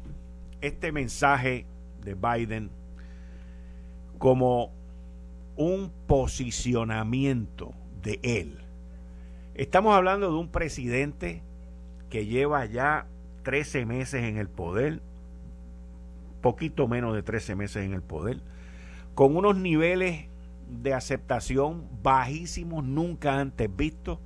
este 0.61 0.91
mensaje 0.91 1.67
de 2.03 2.15
Biden 2.15 2.71
como 4.17 4.74
un 5.55 5.91
posicionamiento 6.07 7.73
de 8.01 8.19
él. 8.23 8.59
Estamos 9.53 9.95
hablando 9.95 10.29
de 10.31 10.37
un 10.37 10.49
presidente 10.49 11.41
que 12.09 12.25
lleva 12.25 12.65
ya 12.65 13.07
13 13.43 13.85
meses 13.85 14.23
en 14.23 14.37
el 14.37 14.49
poder, 14.49 15.01
poquito 16.41 16.87
menos 16.87 17.15
de 17.15 17.23
13 17.23 17.55
meses 17.55 17.85
en 17.85 17.93
el 17.93 18.01
poder, 18.01 18.41
con 19.13 19.37
unos 19.37 19.55
niveles 19.55 20.27
de 20.67 20.93
aceptación 20.93 21.87
bajísimos, 22.03 22.83
nunca 22.83 23.39
antes 23.39 23.73
vistos, 23.73 24.19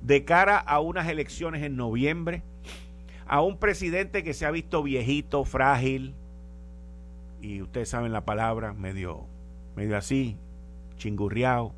de 0.00 0.24
cara 0.24 0.58
a 0.58 0.80
unas 0.80 1.08
elecciones 1.08 1.62
en 1.62 1.76
noviembre, 1.76 2.42
a 3.26 3.40
un 3.40 3.58
presidente 3.58 4.24
que 4.24 4.34
se 4.34 4.46
ha 4.46 4.50
visto 4.50 4.82
viejito, 4.82 5.44
frágil, 5.44 6.14
y 7.40 7.62
ustedes 7.62 7.88
saben 7.88 8.12
la 8.12 8.24
palabra, 8.24 8.72
medio, 8.72 9.26
medio 9.76 9.96
así, 9.96 10.36
chingurriado. 11.02 11.74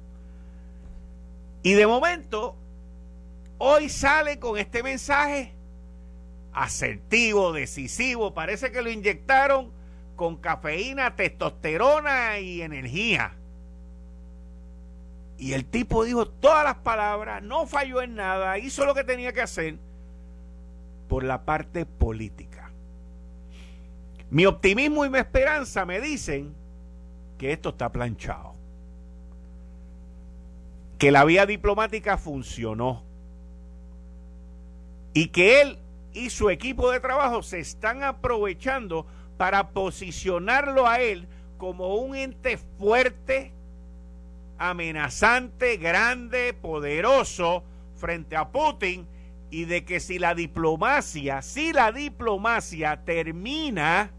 Y 1.62 1.72
de 1.72 1.86
momento, 1.86 2.56
hoy 3.58 3.88
sale 3.88 4.38
con 4.38 4.58
este 4.58 4.82
mensaje 4.82 5.54
asertivo, 6.52 7.52
decisivo, 7.52 8.34
parece 8.34 8.70
que 8.70 8.82
lo 8.82 8.90
inyectaron 8.90 9.72
con 10.14 10.36
cafeína, 10.36 11.16
testosterona 11.16 12.38
y 12.38 12.60
energía. 12.60 13.32
Y 15.38 15.54
el 15.54 15.64
tipo 15.64 16.04
dijo 16.04 16.28
todas 16.28 16.64
las 16.64 16.76
palabras, 16.76 17.42
no 17.42 17.66
falló 17.66 18.02
en 18.02 18.14
nada, 18.14 18.58
hizo 18.58 18.84
lo 18.84 18.94
que 18.94 19.04
tenía 19.04 19.32
que 19.32 19.40
hacer 19.40 19.78
por 21.08 21.24
la 21.24 21.44
parte 21.44 21.86
política. 21.86 22.70
Mi 24.30 24.46
optimismo 24.46 25.04
y 25.04 25.10
mi 25.10 25.18
esperanza 25.18 25.84
me 25.84 26.00
dicen 26.00 26.54
que 27.38 27.52
esto 27.52 27.70
está 27.70 27.90
planchado. 27.90 28.53
Que 30.98 31.10
la 31.10 31.24
vía 31.24 31.46
diplomática 31.46 32.18
funcionó. 32.18 33.02
Y 35.12 35.28
que 35.28 35.60
él 35.60 35.78
y 36.12 36.30
su 36.30 36.50
equipo 36.50 36.90
de 36.90 37.00
trabajo 37.00 37.42
se 37.42 37.58
están 37.58 38.02
aprovechando 38.02 39.06
para 39.36 39.70
posicionarlo 39.70 40.86
a 40.86 41.00
él 41.00 41.26
como 41.58 41.96
un 41.96 42.14
ente 42.14 42.56
fuerte, 42.56 43.52
amenazante, 44.58 45.76
grande, 45.76 46.54
poderoso 46.54 47.64
frente 47.96 48.36
a 48.36 48.50
Putin 48.50 49.06
y 49.50 49.64
de 49.64 49.84
que 49.84 50.00
si 50.00 50.18
la 50.18 50.34
diplomacia, 50.34 51.42
si 51.42 51.72
la 51.72 51.92
diplomacia 51.92 53.02
termina 53.04 54.10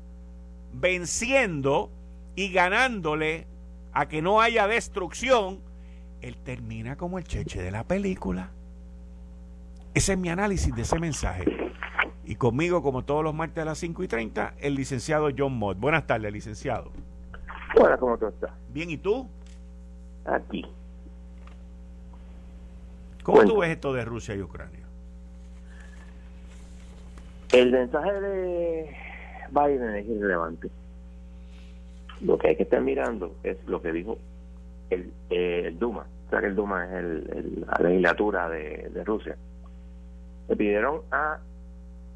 venciendo 0.73 1.91
y 2.35 2.49
ganándole 2.51 3.47
a 3.93 4.07
que 4.07 4.21
no 4.21 4.41
haya 4.41 4.67
destrucción, 4.67 5.61
él 6.21 6.37
termina 6.37 6.95
como 6.95 7.17
el 7.17 7.23
cheche 7.23 7.61
de 7.61 7.71
la 7.71 7.83
película. 7.83 8.51
Ese 9.93 10.13
es 10.13 10.19
mi 10.19 10.29
análisis 10.29 10.75
de 10.75 10.81
ese 10.81 10.99
mensaje. 10.99 11.45
Y 12.25 12.35
conmigo, 12.35 12.81
como 12.81 13.03
todos 13.05 13.23
los 13.23 13.33
martes 13.33 13.61
a 13.61 13.65
las 13.65 13.77
5 13.77 14.03
y 14.03 14.07
30, 14.07 14.55
el 14.59 14.75
licenciado 14.75 15.29
John 15.37 15.53
Mott. 15.53 15.77
Buenas 15.77 16.07
tardes, 16.07 16.33
licenciado. 16.33 16.91
Hola, 17.79 17.97
¿cómo 17.97 18.17
tú 18.17 18.27
estás? 18.27 18.51
Bien, 18.69 18.89
¿y 18.89 18.97
tú? 18.97 19.27
Aquí. 20.25 20.65
¿Cómo 23.23 23.43
tú 23.45 23.57
ves 23.59 23.71
esto 23.71 23.93
de 23.93 24.05
Rusia 24.05 24.35
y 24.35 24.41
Ucrania? 24.41 24.85
El 27.51 27.71
mensaje 27.71 28.11
de 28.11 28.95
Biden 29.51 29.95
es 29.95 30.05
irrelevante. 30.07 30.69
Lo 32.21 32.37
que 32.37 32.49
hay 32.49 32.55
que 32.55 32.63
estar 32.63 32.81
mirando 32.81 33.35
es 33.43 33.57
lo 33.65 33.81
que 33.81 33.91
dijo 33.91 34.17
el, 34.89 35.11
eh, 35.29 35.63
el 35.67 35.79
Duma. 35.79 36.05
O 36.27 36.29
sea 36.29 36.39
que 36.39 36.47
el 36.47 36.55
Duma 36.55 36.85
es 36.85 36.91
el, 36.93 37.65
la 37.67 37.87
legislatura 37.87 38.49
de, 38.49 38.89
de 38.93 39.03
Rusia. 39.03 39.35
Le 40.47 40.55
pidieron 40.55 41.01
a 41.11 41.39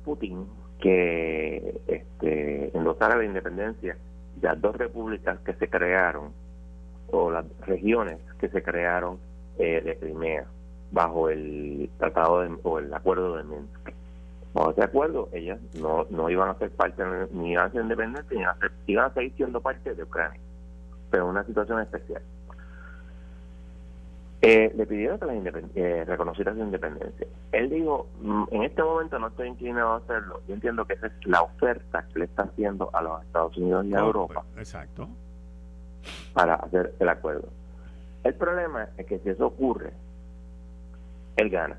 Putin 0.04 0.46
que 0.80 1.82
este, 1.88 2.76
endosara 2.76 3.18
la 3.18 3.26
independencia 3.26 3.98
de 4.36 4.48
las 4.48 4.62
dos 4.62 4.76
repúblicas 4.78 5.40
que 5.40 5.54
se 5.54 5.68
crearon, 5.68 6.32
o 7.12 7.32
las 7.32 7.46
regiones 7.66 8.20
que 8.40 8.50
se 8.50 8.64
crearon 8.64 9.18
eh, 9.58 9.82
de 9.84 9.98
Crimea, 9.98 10.46
bajo 10.92 11.30
el 11.30 11.90
tratado 11.98 12.48
o 12.64 12.80
el 12.80 12.94
acuerdo 12.94 13.38
de 13.38 13.44
Minsk. 13.44 13.94
Bajo 14.54 14.72
ese 14.72 14.84
acuerdo, 14.84 15.30
ellas 15.32 15.60
no, 15.80 16.08
no 16.10 16.30
iban 16.30 16.50
a 16.50 16.56
ser 16.56 16.72
parte, 16.72 17.04
ni 17.32 17.52
iban 17.52 17.68
a 17.68 17.72
ser 17.72 17.82
independientes, 17.82 18.38
ni 18.38 18.94
iban 18.94 19.06
a 19.06 19.14
seguir 19.14 19.34
siendo 19.36 19.62
parte 19.62 19.94
de 19.94 20.04
Ucrania, 20.04 20.40
pero 21.12 21.28
una 21.28 21.44
situación 21.44 21.82
especial. 21.82 22.22
Eh, 24.42 24.72
le 24.74 24.86
pidieron 24.86 25.20
que 25.20 25.26
la 25.26 25.34
eh, 25.76 26.06
reconociera 26.06 26.54
su 26.54 26.60
independencia. 26.60 27.28
Él 27.52 27.70
dijo, 27.70 28.08
mm, 28.22 28.44
en 28.52 28.64
este 28.64 28.82
momento 28.82 29.20
no 29.20 29.28
estoy 29.28 29.50
inclinado 29.50 29.94
a 29.94 29.98
hacerlo. 29.98 30.42
Yo 30.48 30.54
entiendo 30.54 30.86
que 30.86 30.94
esa 30.94 31.08
es 31.08 31.14
la 31.26 31.42
oferta 31.42 32.06
que 32.14 32.20
le 32.20 32.26
está 32.26 32.44
haciendo 32.44 32.90
a 32.94 33.02
los 33.02 33.22
Estados 33.24 33.58
Unidos 33.58 33.86
y 33.86 33.94
a 33.94 34.00
Europa. 34.00 34.46
Exacto. 34.58 35.10
Para 36.34 36.56
hacer 36.56 36.94
el 37.00 37.10
acuerdo. 37.10 37.50
El 38.24 38.34
problema 38.36 38.88
es 38.98 39.06
que 39.08 39.20
si 39.20 39.30
eso 39.30 39.48
ocurre, 39.48 39.92
él 41.36 41.50
gana. 41.50 41.78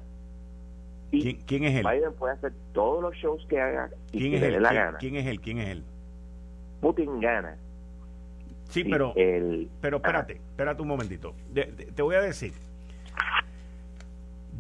Y 1.13 1.35
¿Quién, 1.37 1.65
es 1.65 1.77
él? 1.77 1.87
Biden 1.91 2.13
puede 2.13 2.35
hacer 2.35 2.53
todos 2.73 3.03
los 3.03 3.15
shows 3.15 3.45
que 3.49 3.59
haga 3.61 3.89
y 4.13 4.19
¿Quién 4.19 4.35
es 4.35 4.43
él? 4.43 4.63
la 4.63 4.73
gana. 4.73 4.99
¿Quién 4.99 5.17
es 5.17 5.27
él? 5.27 5.41
¿Quién 5.41 5.59
es 5.59 5.69
él? 5.69 5.85
Putin 6.81 7.21
gana 7.21 7.57
Sí, 8.71 8.85
pero, 8.85 9.13
pero 9.81 9.97
espérate, 9.97 10.35
espérate 10.35 10.83
un 10.83 10.89
momentito. 10.89 11.35
te 11.53 12.03
voy 12.03 12.17
a 12.17 12.21
decir. 12.21 12.53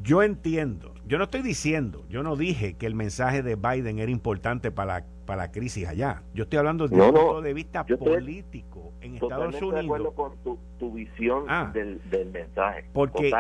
Yo 0.03 0.23
entiendo, 0.23 0.95
yo 1.07 1.19
no 1.19 1.25
estoy 1.25 1.43
diciendo, 1.43 2.05
yo 2.09 2.23
no 2.23 2.35
dije 2.35 2.75
que 2.75 2.87
el 2.87 2.95
mensaje 2.95 3.43
de 3.43 3.57
Biden 3.57 3.99
era 3.99 4.11
importante 4.11 4.71
para 4.71 5.01
la, 5.01 5.07
para 5.27 5.43
la 5.43 5.53
crisis 5.53 5.87
allá. 5.87 6.23
Yo 6.33 6.45
estoy 6.45 6.59
hablando 6.59 6.89
desde 6.89 7.03
un 7.03 7.15
punto 7.15 7.43
de 7.43 7.53
vista 7.53 7.85
político 7.85 8.93
en 9.03 9.15
Estados 9.15 9.55
Unidos. 9.57 9.75
de 9.75 9.81
acuerdo 9.81 10.13
con 10.13 10.33
tu, 10.79 10.93
visión 10.93 11.45
ah. 11.49 11.71
del, 11.75 12.01
mensaje. 12.33 12.87
Porque 12.93 13.31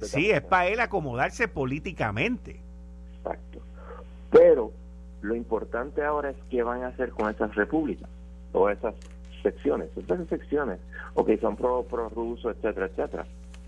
sí, 0.00 0.30
es 0.30 0.42
para 0.42 0.66
él 0.68 0.80
acomodarse 0.80 1.46
políticamente. 1.46 2.60
Exacto. 3.18 3.60
Pero 4.30 4.72
lo 5.20 5.36
importante 5.36 6.02
ahora 6.02 6.30
es 6.30 6.36
qué 6.50 6.62
van 6.62 6.82
a 6.82 6.88
hacer 6.88 7.10
con 7.10 7.30
esas 7.30 7.54
repúblicas 7.54 8.10
o 8.52 8.68
esas 8.68 8.94
secciones, 9.42 9.88
estas 9.96 10.26
secciones, 10.28 10.78
ok, 11.14 11.30
son 11.40 11.56
pro, 11.56 11.84
pro 11.84 12.08
ruso, 12.08 12.50
etcétera, 12.50 12.86
etcétera, 12.86 13.26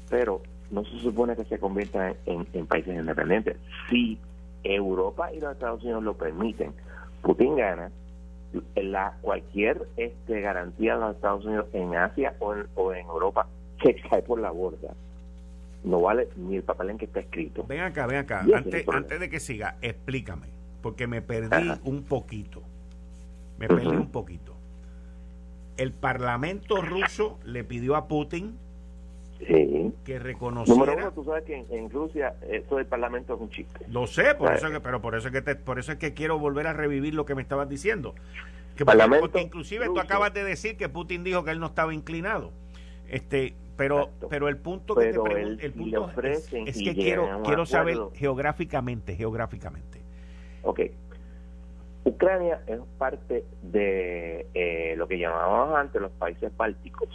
pero 0.08 0.42
no 0.70 0.84
se 0.84 0.98
supone 1.00 1.36
que 1.36 1.44
se 1.44 1.58
conviertan 1.58 2.14
en, 2.26 2.66
países 2.66 2.94
independientes. 2.94 3.56
Si 3.88 4.18
Europa 4.62 5.32
y 5.32 5.40
los 5.40 5.52
Estados 5.52 5.82
Unidos 5.82 6.02
lo 6.02 6.14
permiten, 6.14 6.72
Putin 7.22 7.56
gana, 7.56 7.90
la, 8.76 9.16
cualquier 9.20 9.86
este, 9.96 10.40
garantía 10.40 10.94
de 10.94 11.00
los 11.00 11.16
Estados 11.16 11.44
Unidos 11.44 11.66
en 11.72 11.96
Asia 11.96 12.34
o 12.38 12.54
en, 12.54 12.66
o 12.74 12.92
en 12.92 13.06
Europa 13.06 13.46
se 13.82 13.94
cae 13.96 14.22
por 14.22 14.40
la 14.40 14.50
borda. 14.50 14.94
No 15.82 16.00
vale 16.00 16.28
ni 16.36 16.56
el 16.56 16.62
papel 16.62 16.90
en 16.90 16.98
que 16.98 17.04
está 17.04 17.20
escrito. 17.20 17.64
Ven 17.68 17.80
acá, 17.80 18.06
ven 18.06 18.18
acá. 18.18 18.46
Antes, 18.54 18.88
antes 18.88 19.20
de 19.20 19.28
que 19.28 19.38
siga, 19.38 19.76
explícame, 19.82 20.46
porque 20.80 21.06
me 21.06 21.20
perdí 21.20 21.70
un 21.84 22.04
poquito. 22.04 22.62
Me 23.58 23.68
perdí 23.68 23.88
un 23.88 24.10
poquito 24.10 24.53
el 25.76 25.92
Parlamento 25.92 26.80
ruso 26.80 27.38
le 27.44 27.64
pidió 27.64 27.96
a 27.96 28.08
Putin 28.08 28.58
que 30.04 30.18
reconociera. 30.18 30.78
Número 30.78 30.96
uno, 30.96 31.12
tú 31.12 31.24
sabes 31.24 31.44
que 31.44 31.64
en, 31.68 31.90
Rusia 31.90 32.34
eso 32.48 32.76
del 32.76 32.86
Parlamento 32.86 33.34
es 33.34 33.40
un 33.40 33.50
chiste. 33.50 33.84
Lo 33.90 34.06
sé, 34.06 34.34
por 34.34 34.54
eso 34.54 34.70
que, 34.70 34.80
pero 34.80 35.02
por 35.02 35.14
eso 35.14 35.28
es 35.28 35.34
que 35.34 35.54
por 35.56 35.78
eso 35.78 35.92
es 35.92 35.98
que 35.98 36.14
quiero 36.14 36.38
volver 36.38 36.66
a 36.66 36.72
revivir 36.72 37.14
lo 37.14 37.26
que 37.26 37.34
me 37.34 37.42
estabas 37.42 37.68
diciendo. 37.68 38.14
Que 38.76 38.84
porque, 38.84 39.40
inclusive 39.40 39.86
tú 39.86 40.00
acabas 40.00 40.34
de 40.34 40.42
decir 40.42 40.76
que 40.76 40.88
Putin 40.88 41.22
dijo 41.22 41.44
que 41.44 41.50
él 41.50 41.60
no 41.60 41.66
estaba 41.66 41.94
inclinado. 41.94 42.52
Este, 43.08 43.54
pero 43.76 44.10
pero 44.30 44.48
el 44.48 44.56
punto 44.56 44.94
que 44.94 45.12
te 45.12 45.64
el 45.66 45.72
punto 45.72 46.10
es, 46.22 46.48
que 46.48 46.94
quiero 46.94 47.42
quiero 47.44 47.66
saber 47.66 47.98
geográficamente, 48.14 49.14
geográficamente. 49.14 50.00
Ok. 50.62 50.80
Ucrania 52.04 52.60
es 52.66 52.80
parte 52.98 53.44
de 53.62 54.46
eh, 54.52 54.94
lo 54.96 55.08
que 55.08 55.18
llamábamos 55.18 55.76
antes 55.76 56.00
los 56.00 56.12
países 56.12 56.54
bálticos, 56.56 57.08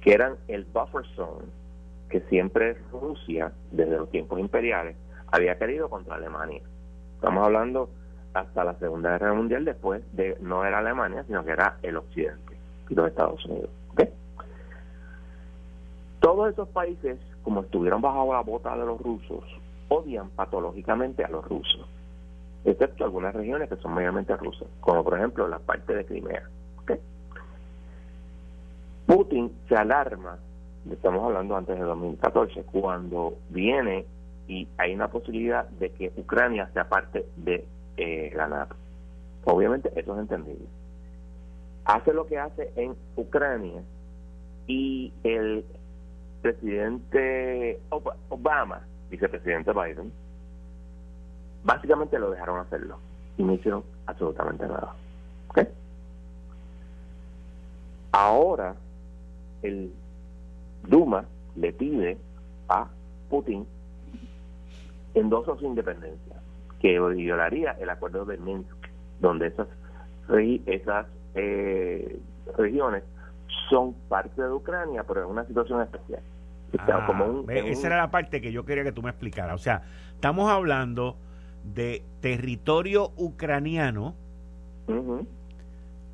que 0.00 0.12
eran 0.12 0.36
el 0.46 0.64
buffer 0.64 1.04
zone 1.16 1.46
que 2.08 2.20
siempre 2.22 2.76
Rusia, 2.92 3.52
desde 3.70 3.96
los 3.96 4.10
tiempos 4.10 4.40
imperiales, 4.40 4.96
había 5.30 5.56
querido 5.58 5.88
contra 5.88 6.16
Alemania. 6.16 6.60
Estamos 7.14 7.44
hablando 7.44 7.88
hasta 8.34 8.64
la 8.64 8.74
Segunda 8.74 9.12
Guerra 9.12 9.32
Mundial, 9.32 9.64
después 9.64 10.02
de 10.14 10.36
no 10.40 10.64
era 10.64 10.78
Alemania, 10.78 11.24
sino 11.26 11.44
que 11.44 11.52
era 11.52 11.78
el 11.82 11.96
Occidente 11.96 12.56
y 12.88 12.94
los 12.94 13.08
Estados 13.08 13.44
Unidos. 13.46 13.70
Todos 16.20 16.52
esos 16.52 16.68
países, 16.68 17.18
como 17.42 17.62
estuvieron 17.62 18.02
bajo 18.02 18.32
la 18.32 18.40
bota 18.40 18.76
de 18.76 18.84
los 18.84 19.00
rusos, 19.00 19.42
odian 19.88 20.28
patológicamente 20.30 21.24
a 21.24 21.28
los 21.28 21.44
rusos 21.44 21.88
excepto 22.64 23.04
algunas 23.04 23.34
regiones 23.34 23.68
que 23.68 23.76
son 23.76 23.94
mayormente 23.94 24.36
rusas, 24.36 24.68
como 24.80 25.02
por 25.02 25.16
ejemplo 25.18 25.48
la 25.48 25.58
parte 25.58 25.94
de 25.94 26.04
Crimea. 26.04 26.42
Putin 29.06 29.50
se 29.68 29.74
alarma, 29.74 30.38
estamos 30.88 31.24
hablando 31.24 31.56
antes 31.56 31.76
de 31.76 31.84
2014, 31.84 32.62
cuando 32.70 33.34
viene 33.48 34.06
y 34.46 34.68
hay 34.78 34.94
una 34.94 35.08
posibilidad 35.08 35.68
de 35.68 35.90
que 35.90 36.12
Ucrania 36.16 36.70
sea 36.72 36.88
parte 36.88 37.26
de 37.36 37.64
eh, 37.96 38.32
la 38.36 38.46
NATO. 38.46 38.76
Obviamente 39.44 39.90
eso 39.96 40.14
es 40.14 40.20
entendible. 40.20 40.66
hace 41.84 42.12
lo 42.12 42.26
que 42.26 42.38
hace 42.38 42.70
en 42.76 42.94
Ucrania 43.16 43.82
y 44.66 45.12
el 45.24 45.64
presidente 46.42 47.80
Obama, 48.28 48.86
vicepresidente 49.10 49.72
Biden, 49.72 50.12
básicamente 51.64 52.18
lo 52.18 52.30
dejaron 52.30 52.60
hacerlo 52.60 52.98
y 53.36 53.42
no 53.42 53.54
hicieron 53.54 53.84
absolutamente 54.06 54.66
nada. 54.66 54.94
Ahora 58.12 58.74
el 59.62 59.92
Duma 60.82 61.24
le 61.54 61.72
pide 61.72 62.18
a 62.68 62.88
Putin 63.28 63.66
endoso 65.14 65.56
su 65.58 65.66
independencia, 65.66 66.36
que 66.80 66.98
violaría 66.98 67.72
el 67.72 67.88
acuerdo 67.88 68.24
de 68.24 68.36
Minsk, 68.38 68.68
donde 69.20 69.48
esas, 69.48 69.68
esas 70.66 71.06
eh, 71.34 72.20
regiones 72.56 73.04
son 73.68 73.94
parte 74.08 74.42
de 74.42 74.50
Ucrania, 74.50 75.04
pero 75.04 75.22
en 75.22 75.30
una 75.30 75.44
situación 75.46 75.80
especial. 75.82 76.20
Ah, 76.78 77.42
esa 77.48 77.86
era 77.88 77.96
la 77.96 78.10
parte 78.10 78.40
que 78.40 78.52
yo 78.52 78.64
quería 78.64 78.84
que 78.84 78.92
tú 78.92 79.02
me 79.02 79.10
explicaras. 79.10 79.54
O 79.54 79.58
sea, 79.58 79.82
estamos 80.14 80.50
hablando 80.50 81.16
de 81.64 82.02
territorio 82.20 83.12
ucraniano 83.16 84.14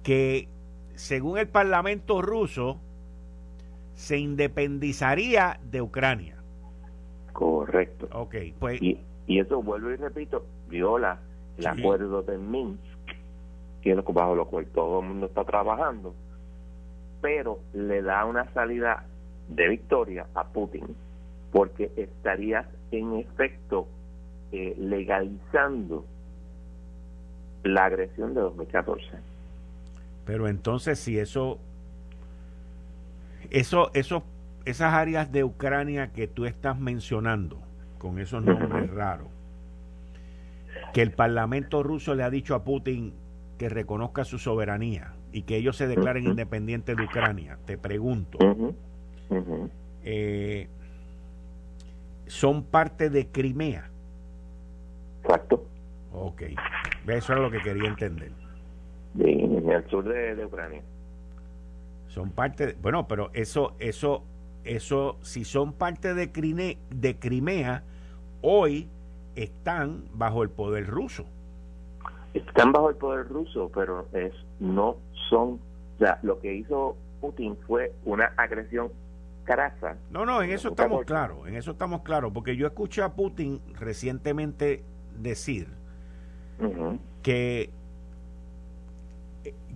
que, 0.03 0.49
según 0.95 1.39
el 1.39 1.49
Parlamento 1.49 2.23
ruso, 2.23 2.79
se 3.95 4.19
independizaría 4.19 5.59
de 5.65 5.81
Ucrania. 5.81 6.37
Correcto. 7.33 8.09
Ok, 8.13 8.37
pues. 8.59 8.81
Y, 8.81 8.99
eso, 9.27 9.63
vuelvo 9.63 9.91
y 9.91 9.97
repito, 9.97 10.45
viola 10.69 11.19
el 11.59 11.67
acuerdo 11.67 12.23
de 12.23 12.39
Minsk, 12.39 12.81
que 13.83 13.93
es 13.93 14.05
bajo 14.05 14.35
lo 14.35 14.47
cual 14.47 14.67
todo 14.67 15.01
el 15.01 15.09
mundo 15.09 15.27
está 15.27 15.45
trabajando, 15.45 16.15
pero 17.21 17.59
le 17.73 18.03
da 18.03 18.25
una 18.25 18.53
salida 18.53 19.05
de 19.49 19.69
victoria 19.69 20.27
a 20.35 20.45
Putin, 20.45 20.85
porque 21.51 21.91
estarías 21.97 22.67
en 22.91 23.15
efecto 23.15 23.89
eh, 24.53 24.75
legalizando 24.79 26.05
la 27.65 27.85
agresión 27.87 28.35
de 28.35 28.41
2014. 28.41 29.05
Pero 30.25 30.49
entonces, 30.49 30.99
si 30.99 31.19
eso, 31.19 31.59
eso, 33.51 33.91
eso, 33.95 34.25
esas 34.65 34.95
áreas 34.95 35.33
de 35.33 35.45
Ucrania 35.45 36.13
que 36.13 36.27
tú 36.27 36.45
estás 36.45 36.79
mencionando, 36.79 37.59
con 37.99 38.19
esos 38.19 38.43
nombres 38.43 38.91
raros, 38.91 39.29
que 40.93 41.03
el 41.03 41.13
Parlamento 41.13 41.83
ruso 41.83 42.15
le 42.15 42.23
ha 42.23 42.31
dicho 42.31 42.55
a 42.55 42.65
Putin 42.65 43.15
que 43.59 43.69
reconozca 43.69 44.25
su 44.25 44.39
soberanía 44.39 45.15
y 45.33 45.43
que 45.43 45.57
ellos 45.57 45.77
se 45.77 45.87
declaren 45.87 46.25
independientes 46.25 46.97
de 46.97 47.05
Ucrania, 47.05 47.59
te 47.67 47.79
pregunto, 47.79 48.39
eh, 50.05 50.69
¿son 52.27 52.65
parte 52.65 53.11
de 53.11 53.27
Crimea? 53.29 53.91
Exacto. 55.27 55.65
Ok. 56.13 56.43
Eso 57.07 57.33
era 57.33 57.43
lo 57.43 57.51
que 57.51 57.61
quería 57.61 57.89
entender. 57.89 58.31
en 59.19 59.71
el 59.71 59.89
sur 59.89 60.05
de, 60.05 60.45
Ucrania. 60.45 60.83
Son 62.09 62.31
parte, 62.31 62.69
de, 62.69 62.73
bueno, 62.75 63.07
pero 63.09 63.31
eso, 63.35 63.75
eso, 63.79 64.23
eso, 64.65 65.19
si 65.23 65.45
son 65.45 65.73
parte 65.73 66.15
de, 66.15 66.31
Crine, 66.31 66.79
de 66.91 67.19
Crimea, 67.19 67.83
hoy 68.41 68.89
están 69.35 70.05
bajo 70.15 70.43
el 70.43 70.51
poder 70.51 70.87
ruso. 70.87 71.25
Están 72.33 72.73
bajo 72.73 72.91
el 72.91 72.97
poder 72.97 73.29
ruso, 73.29 73.71
pero 73.75 74.07
es 74.13 74.33
no 74.61 74.97
son, 75.29 75.59
o 75.97 75.99
sea, 75.99 76.19
lo 76.23 76.41
que 76.41 76.55
hizo 76.55 76.97
Putin 77.21 77.57
fue 77.67 77.93
una 78.05 78.33
agresión 78.37 78.91
crasa. 79.45 79.97
No, 80.11 80.25
no, 80.25 80.43
en 80.43 80.51
eso 80.51 80.69
estamos 80.69 81.05
claros, 81.05 81.47
en 81.47 81.57
eso 81.57 81.73
estamos 81.73 82.03
claros, 82.03 82.33
porque 82.33 82.57
yo 82.57 82.67
escuché 82.67 83.03
a 83.03 83.11
Putin 83.11 83.61
recientemente 83.79 84.85
decir 85.23 85.69
que, 87.23 87.71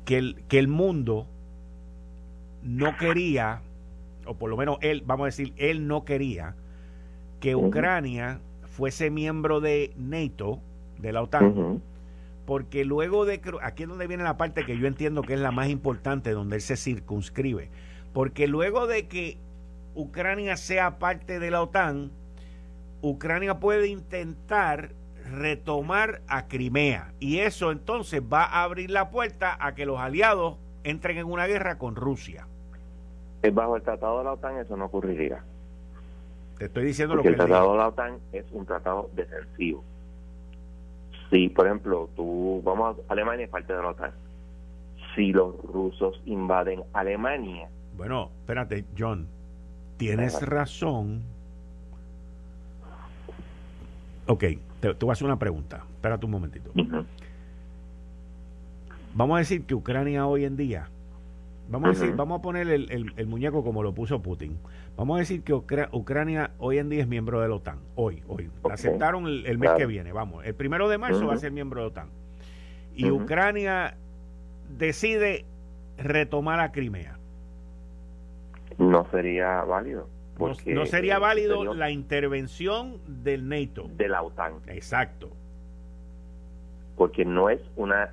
que, 0.04 0.18
el, 0.18 0.42
que 0.48 0.58
el 0.58 0.68
mundo 0.68 1.26
no 2.62 2.96
quería, 2.96 3.62
o 4.26 4.34
por 4.34 4.50
lo 4.50 4.56
menos 4.56 4.78
él, 4.80 5.02
vamos 5.06 5.24
a 5.24 5.26
decir, 5.26 5.52
él 5.56 5.86
no 5.86 6.04
quería 6.04 6.54
que 7.40 7.56
Ucrania 7.56 8.40
fuese 8.64 9.10
miembro 9.10 9.60
de 9.60 9.92
NATO, 9.96 10.60
de 10.98 11.12
la 11.12 11.22
OTAN, 11.22 11.82
porque 12.46 12.84
luego 12.84 13.24
de, 13.24 13.40
aquí 13.62 13.84
es 13.84 13.88
donde 13.88 14.06
viene 14.06 14.22
la 14.22 14.36
parte 14.36 14.64
que 14.64 14.76
yo 14.78 14.86
entiendo 14.86 15.22
que 15.22 15.34
es 15.34 15.40
la 15.40 15.50
más 15.50 15.68
importante, 15.68 16.32
donde 16.32 16.56
él 16.56 16.62
se 16.62 16.76
circunscribe, 16.76 17.70
porque 18.12 18.46
luego 18.46 18.86
de 18.86 19.06
que 19.06 19.38
Ucrania 19.94 20.56
sea 20.56 20.98
parte 20.98 21.38
de 21.38 21.50
la 21.50 21.62
OTAN, 21.62 22.10
Ucrania 23.02 23.58
puede 23.60 23.88
intentar 23.88 24.92
retomar 25.30 26.22
a 26.28 26.46
Crimea. 26.48 27.12
Y 27.20 27.38
eso 27.38 27.70
entonces 27.70 28.22
va 28.22 28.44
a 28.44 28.62
abrir 28.64 28.90
la 28.90 29.10
puerta 29.10 29.56
a 29.60 29.74
que 29.74 29.86
los 29.86 29.98
aliados 29.98 30.56
entren 30.84 31.18
en 31.18 31.26
una 31.26 31.46
guerra 31.46 31.78
con 31.78 31.96
Rusia. 31.96 32.46
Bajo 33.52 33.76
el 33.76 33.82
tratado 33.82 34.18
de 34.18 34.24
la 34.24 34.32
OTAN 34.32 34.58
eso 34.58 34.76
no 34.76 34.86
ocurriría. 34.86 35.42
Te 36.58 36.66
estoy 36.66 36.84
diciendo 36.84 37.16
lo 37.16 37.22
que 37.22 37.28
el 37.28 37.36
tratado 37.36 37.72
de 37.72 37.78
la 37.78 37.88
OTAN 37.88 38.18
es 38.32 38.44
un 38.52 38.66
tratado 38.66 39.08
defensivo. 39.14 39.82
Si, 41.30 41.48
por 41.48 41.66
ejemplo, 41.66 42.10
tú, 42.16 42.60
vamos, 42.64 42.98
a 43.08 43.12
Alemania 43.12 43.44
es 43.44 43.50
parte 43.50 43.72
de 43.72 43.80
la 43.80 43.88
OTAN. 43.88 44.12
Si 45.14 45.32
los 45.32 45.56
rusos 45.64 46.20
invaden 46.26 46.82
Alemania. 46.92 47.68
Bueno, 47.96 48.30
espérate, 48.40 48.84
John, 48.98 49.26
tienes 49.96 50.42
razón. 50.42 51.22
Ok, 54.26 54.44
te, 54.80 54.92
voy 54.92 55.10
a 55.10 55.12
hacer 55.12 55.26
una 55.26 55.38
pregunta. 55.38 55.84
Espérate 55.90 56.24
un 56.24 56.32
momentito. 56.32 56.70
Vamos 59.14 59.36
a 59.36 59.38
decir 59.38 59.64
que 59.64 59.74
Ucrania 59.74 60.26
hoy 60.26 60.44
en 60.44 60.56
día, 60.56 60.88
vamos 61.68 61.88
a 61.88 62.00
decir, 62.00 62.16
vamos 62.16 62.38
a 62.38 62.42
poner 62.42 62.68
el, 62.68 63.26
muñeco 63.26 63.64
como 63.64 63.82
lo 63.82 63.92
puso 63.92 64.22
Putin. 64.22 64.56
Vamos 64.96 65.16
a 65.16 65.20
decir 65.20 65.42
que 65.42 65.52
Ucrania 65.52 66.52
hoy 66.58 66.78
en 66.78 66.88
día 66.88 67.02
es 67.02 67.08
miembro 67.08 67.40
de 67.40 67.48
la 67.48 67.54
OTAN. 67.56 67.78
Hoy, 67.96 68.22
hoy. 68.28 68.50
La 68.64 68.74
aceptaron 68.74 69.26
el, 69.26 69.58
mes 69.58 69.70
que 69.76 69.86
viene. 69.86 70.12
Vamos, 70.12 70.44
el 70.44 70.54
primero 70.54 70.88
de 70.88 70.98
marzo 70.98 71.26
va 71.26 71.34
a 71.34 71.38
ser 71.38 71.52
miembro 71.52 71.80
de 71.80 71.86
la 71.86 71.90
OTAN. 71.90 72.08
Y 72.94 73.10
Ucrania 73.10 73.96
decide 74.78 75.44
retomar 75.98 76.60
a 76.60 76.70
Crimea. 76.72 77.18
No 78.78 79.06
sería 79.10 79.62
válido 79.64 80.06
no, 80.66 80.86
sería 80.86 81.18
válido 81.18 81.74
la 81.74 81.90
intervención 81.90 82.98
del 83.06 83.48
NATO. 83.48 83.88
De 83.96 84.08
la 84.08 84.22
OTAN. 84.22 84.54
Exacto. 84.66 85.30
Porque 86.96 87.24
no 87.24 87.50
es 87.50 87.60
una 87.76 88.10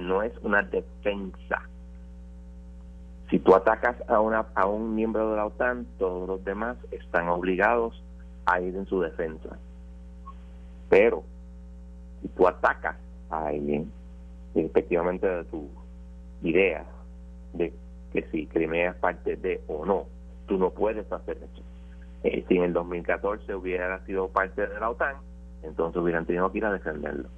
no 0.00 0.22
es 0.22 0.32
una 0.42 0.62
defensa. 0.62 1.62
Si 3.30 3.38
tú 3.38 3.54
atacas 3.54 3.96
a 4.08 4.20
una 4.20 4.46
a 4.54 4.66
un 4.66 4.94
miembro 4.94 5.30
de 5.30 5.36
la 5.36 5.46
OTAN, 5.46 5.86
todos 5.98 6.28
los 6.28 6.44
demás 6.44 6.76
están 6.90 7.28
obligados 7.28 8.02
a 8.46 8.60
ir 8.60 8.76
en 8.76 8.86
su 8.86 9.00
defensa. 9.00 9.58
Pero 10.88 11.24
si 12.20 12.28
tú 12.28 12.46
atacas 12.46 12.96
a 13.30 13.46
alguien, 13.46 13.90
efectivamente 14.54 15.26
de 15.26 15.44
tu 15.44 15.68
idea 16.42 16.84
de 17.54 17.72
que 18.12 18.22
si 18.30 18.46
Crimea 18.46 18.90
es 18.90 18.96
parte 18.96 19.36
de 19.36 19.62
o 19.68 19.86
no, 19.86 20.06
tú 20.52 20.58
no 20.58 20.68
puedes 20.68 21.10
hacer 21.10 21.38
eso. 21.38 21.62
Eh, 22.24 22.44
si 22.46 22.58
en 22.58 22.64
el 22.64 22.72
2014 22.74 23.54
hubiera 23.54 24.04
sido 24.04 24.28
parte 24.28 24.66
de 24.66 24.78
la 24.78 24.90
OTAN, 24.90 25.16
entonces 25.62 25.96
hubieran 25.96 26.26
tenido 26.26 26.52
que 26.52 26.58
ir 26.58 26.66
a 26.66 26.72
defenderlo. 26.72 27.30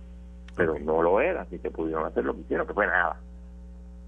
Pero 0.57 0.77
no 0.81 1.01
lo 1.01 1.21
era, 1.21 1.43
así 1.43 1.61
que 1.61 1.71
pudieron 1.71 2.05
hacer 2.07 2.25
lo 2.25 2.35
que 2.35 2.41
hicieron, 2.41 2.67
que 2.67 2.75
fue 2.75 2.89
nada. 2.89 3.21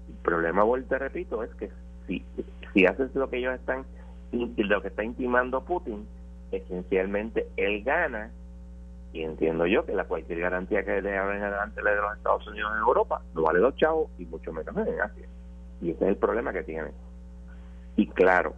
El 0.09 0.15
problema, 0.15 0.63
vuelta 0.63 0.97
repito, 0.97 1.41
es 1.41 1.49
que 1.55 1.69
si, 2.05 2.25
si 2.73 2.85
haces 2.85 3.15
lo 3.15 3.29
que 3.29 3.37
ellos 3.37 3.55
están, 3.55 3.85
lo 4.33 4.81
que 4.81 4.89
está 4.89 5.05
intimando 5.05 5.63
Putin, 5.63 6.05
esencialmente 6.51 7.47
él 7.55 7.83
gana, 7.85 8.31
y 9.13 9.23
entiendo 9.23 9.67
yo 9.67 9.85
que 9.85 9.95
la 9.95 10.03
cualquier 10.03 10.41
garantía 10.41 10.83
que 10.83 11.01
le 11.01 11.17
abren 11.17 11.43
adelante 11.43 11.81
de 11.81 11.95
los 11.95 12.17
Estados 12.17 12.45
Unidos 12.45 12.73
en 12.73 12.79
Europa 12.79 13.21
no 13.33 13.43
vale 13.43 13.59
dos 13.59 13.73
chavos 13.77 14.09
y 14.17 14.25
mucho 14.25 14.51
menos 14.51 14.75
en 14.75 14.99
Asia. 14.99 15.27
Y 15.81 15.91
ese 15.91 16.03
es 16.03 16.09
el 16.09 16.17
problema 16.17 16.51
que 16.51 16.63
tienen. 16.63 16.91
Y 17.95 18.07
claro, 18.07 18.53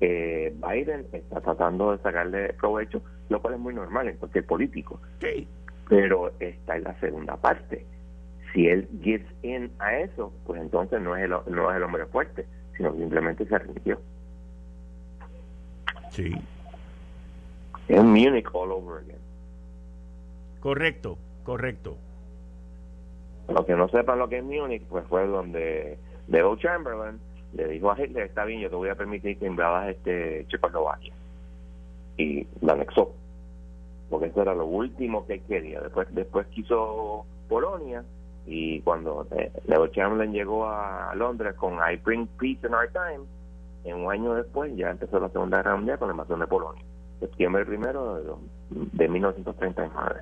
eh, 0.00 0.54
Biden 0.54 1.06
está 1.12 1.40
tratando 1.40 1.92
de 1.92 1.98
sacarle 2.02 2.52
provecho, 2.54 3.02
lo 3.28 3.40
cual 3.40 3.54
es 3.54 3.60
muy 3.60 3.74
normal 3.74 4.08
en 4.08 4.16
cualquier 4.16 4.44
político. 4.44 5.00
Pero 5.88 6.32
está 6.40 6.76
en 6.76 6.84
la 6.84 6.98
segunda 7.00 7.36
parte. 7.36 7.86
Si 8.52 8.68
él 8.68 8.88
gives 9.02 9.26
in 9.42 9.70
a 9.78 9.98
eso, 9.98 10.32
pues 10.46 10.60
entonces 10.60 11.00
no 11.00 11.16
es 11.16 11.24
el, 11.24 11.30
no 11.30 11.70
es 11.70 11.76
el 11.76 11.82
hombre 11.82 12.06
fuerte, 12.06 12.46
sino 12.76 12.94
simplemente 12.94 13.46
se 13.46 13.58
rindió. 13.58 14.00
Sí. 16.10 16.34
Es 17.88 18.02
Munich 18.02 18.48
all 18.52 18.72
over 18.72 19.02
again. 19.02 19.20
Correcto, 20.60 21.18
correcto. 21.44 21.96
Los 23.48 23.64
que 23.64 23.74
no 23.74 23.88
sepan 23.88 24.18
lo 24.18 24.28
que 24.28 24.38
es 24.38 24.44
Munich, 24.44 24.82
pues 24.88 25.04
fue 25.06 25.26
donde 25.26 25.98
Neville 26.26 26.58
Chamberlain 26.58 27.20
le 27.56 27.68
dijo 27.68 27.90
a 27.90 27.98
Hitler, 27.98 28.26
está 28.26 28.44
bien, 28.44 28.60
yo 28.60 28.68
te 28.68 28.76
voy 28.76 28.90
a 28.90 28.94
permitir 28.94 29.38
que 29.38 29.46
invadas 29.46 29.88
este 29.88 30.46
Checoslovaquia. 30.48 31.12
Y 32.18 32.46
lo 32.60 32.72
anexó. 32.72 33.12
Porque 34.10 34.26
eso 34.26 34.42
era 34.42 34.54
lo 34.54 34.66
último 34.66 35.26
que 35.26 35.40
quería. 35.40 35.80
Después, 35.80 36.06
después 36.14 36.46
quiso 36.48 37.24
Polonia 37.48 38.04
y 38.46 38.80
cuando 38.82 39.26
eh, 39.32 39.50
Neville 39.66 39.90
Chamberlain 39.92 40.32
llegó 40.32 40.68
a 40.68 41.14
Londres 41.16 41.54
con 41.54 41.74
I 41.74 41.96
Bring 41.96 42.26
Peace 42.38 42.66
in 42.66 42.74
Our 42.74 42.90
Time, 42.92 43.24
en 43.84 43.96
un 43.96 44.12
año 44.12 44.34
después 44.34 44.76
ya 44.76 44.90
empezó 44.90 45.18
la 45.18 45.30
Segunda 45.30 45.58
Guerra 45.58 45.76
Mundial 45.76 45.98
con 45.98 46.08
la 46.08 46.14
invasión 46.14 46.40
de 46.40 46.46
Polonia. 46.46 46.82
Septiembre 47.20 47.64
primero 47.64 48.38
de, 48.70 48.88
de 48.92 49.08
1939. 49.08 50.20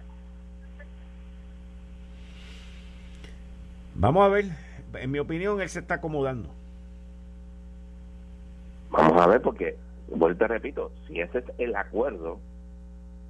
Vamos 3.97 4.25
a 4.25 4.29
ver, 4.29 4.47
en 4.95 5.11
mi 5.11 5.19
opinión 5.19 5.61
él 5.61 5.69
se 5.69 5.81
está 5.81 5.95
acomodando. 5.95 6.49
A 9.25 9.27
ver 9.27 9.41
porque, 9.41 9.75
vuelvo 10.15 10.47
repito, 10.47 10.93
si 11.07 11.19
ese 11.19 11.39
es 11.39 11.45
el 11.57 11.75
acuerdo, 11.77 12.41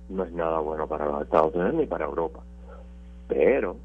no 0.09 0.24
es 0.24 0.32
nada 0.32 0.59
bueno 0.59 0.88
para 0.88 1.07
los 1.07 1.22
Estados 1.22 1.55
Unidos 1.55 1.74
ni 1.74 1.86
para 1.86 2.07
Europa. 2.07 2.40
Pero 3.28 3.76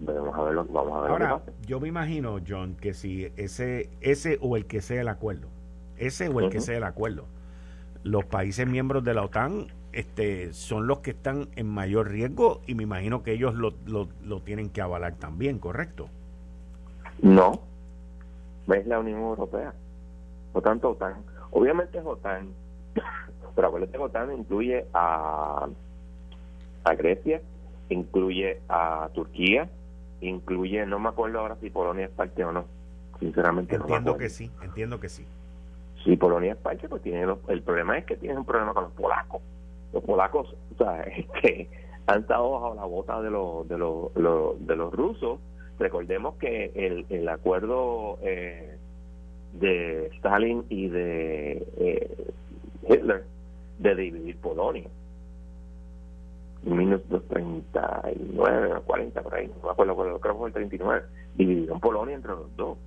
vamos 0.00 0.34
a 0.36 0.42
ver 0.42 0.54
lo, 0.54 0.64
vamos 0.64 0.92
a 0.92 1.00
ver 1.02 1.10
Ahora, 1.12 1.42
yo 1.64 1.78
me 1.78 1.86
imagino, 1.86 2.40
John, 2.44 2.74
que 2.74 2.94
si 2.94 3.32
ese 3.36 3.90
ese 4.00 4.38
o 4.40 4.56
el 4.56 4.66
que 4.66 4.80
sea 4.80 5.02
el 5.02 5.08
acuerdo, 5.08 5.46
ese 5.98 6.28
o 6.30 6.40
el 6.40 6.50
que 6.50 6.60
sea 6.60 6.78
el 6.78 6.82
acuerdo, 6.82 7.26
los 8.02 8.24
países 8.24 8.66
miembros 8.66 9.04
de 9.04 9.14
la 9.14 9.22
OTAN 9.22 9.68
este, 9.92 10.52
son 10.54 10.88
los 10.88 10.98
que 10.98 11.12
están 11.12 11.48
en 11.54 11.68
mayor 11.68 12.10
riesgo 12.10 12.60
y 12.66 12.74
me 12.74 12.82
imagino 12.82 13.22
que 13.22 13.34
ellos 13.34 13.54
lo, 13.54 13.72
lo, 13.86 14.08
lo 14.24 14.40
tienen 14.40 14.68
que 14.68 14.82
avalar 14.82 15.14
también, 15.14 15.60
¿correcto? 15.60 16.08
No, 17.20 17.60
es 18.66 18.84
la 18.84 18.98
Unión 18.98 19.20
Europea. 19.20 19.72
Por 20.52 20.64
tanto, 20.64 20.90
OTAN. 20.90 21.31
Obviamente 21.52 21.98
es 21.98 22.04
OTAN, 22.06 22.48
pero 23.54 23.68
acuérdate 23.68 23.92
que 23.92 23.98
OTAN 23.98 24.32
incluye 24.32 24.86
a, 24.92 25.68
a 26.84 26.94
Grecia, 26.94 27.40
incluye 27.88 28.60
a 28.68 29.08
Turquía, 29.14 29.68
incluye, 30.20 30.84
no 30.86 30.98
me 30.98 31.10
acuerdo 31.10 31.40
ahora 31.40 31.56
si 31.60 31.70
Polonia 31.70 32.06
es 32.06 32.10
parte 32.10 32.44
o 32.44 32.52
no. 32.52 32.64
Sinceramente 33.20 33.76
entiendo 33.76 34.12
no 34.12 34.18
que 34.18 34.28
sí, 34.28 34.50
entiendo 34.62 34.98
que 34.98 35.08
sí. 35.08 35.24
Si 36.02 36.16
Polonia 36.16 36.52
es 36.52 36.58
parte, 36.58 36.88
pues 36.88 37.02
tiene 37.02 37.32
el 37.48 37.62
problema 37.62 37.96
es 37.96 38.04
que 38.04 38.16
tienen 38.16 38.38
un 38.38 38.44
problema 38.44 38.74
con 38.74 38.84
los 38.84 38.92
polacos. 38.92 39.40
Los 39.92 40.02
polacos, 40.02 40.56
o 40.74 40.78
sea, 40.78 41.02
este, 41.02 41.68
han 42.06 42.22
estado 42.22 42.50
bajo 42.50 42.74
la 42.74 42.84
bota 42.84 43.20
de 43.22 43.30
los 43.30 43.68
de 43.68 43.78
los, 43.78 44.12
de 44.14 44.76
los 44.76 44.92
rusos. 44.92 45.38
Recordemos 45.78 46.34
que 46.36 46.72
el, 46.74 47.06
el 47.08 47.28
acuerdo 47.28 48.18
eh, 48.22 48.71
de 49.52 50.06
Stalin 50.16 50.64
y 50.68 50.88
de 50.88 51.66
eh, 51.78 52.10
Hitler 52.88 53.24
de 53.78 53.94
dividir 53.94 54.36
Polonia 54.38 54.88
en 56.64 56.76
1939 56.76 58.74
o 58.76 58.82
40 58.82 59.22
por 59.22 59.34
ahí, 59.34 59.48
no 59.48 59.54
me 59.64 59.70
acuerdo, 59.70 60.20
creo 60.20 60.34
que 60.34 60.38
fue 60.38 60.48
el 60.48 60.54
39, 60.54 61.02
dividieron 61.34 61.80
Polonia 61.80 62.14
entre 62.14 62.30
los 62.32 62.54
dos. 62.56 62.78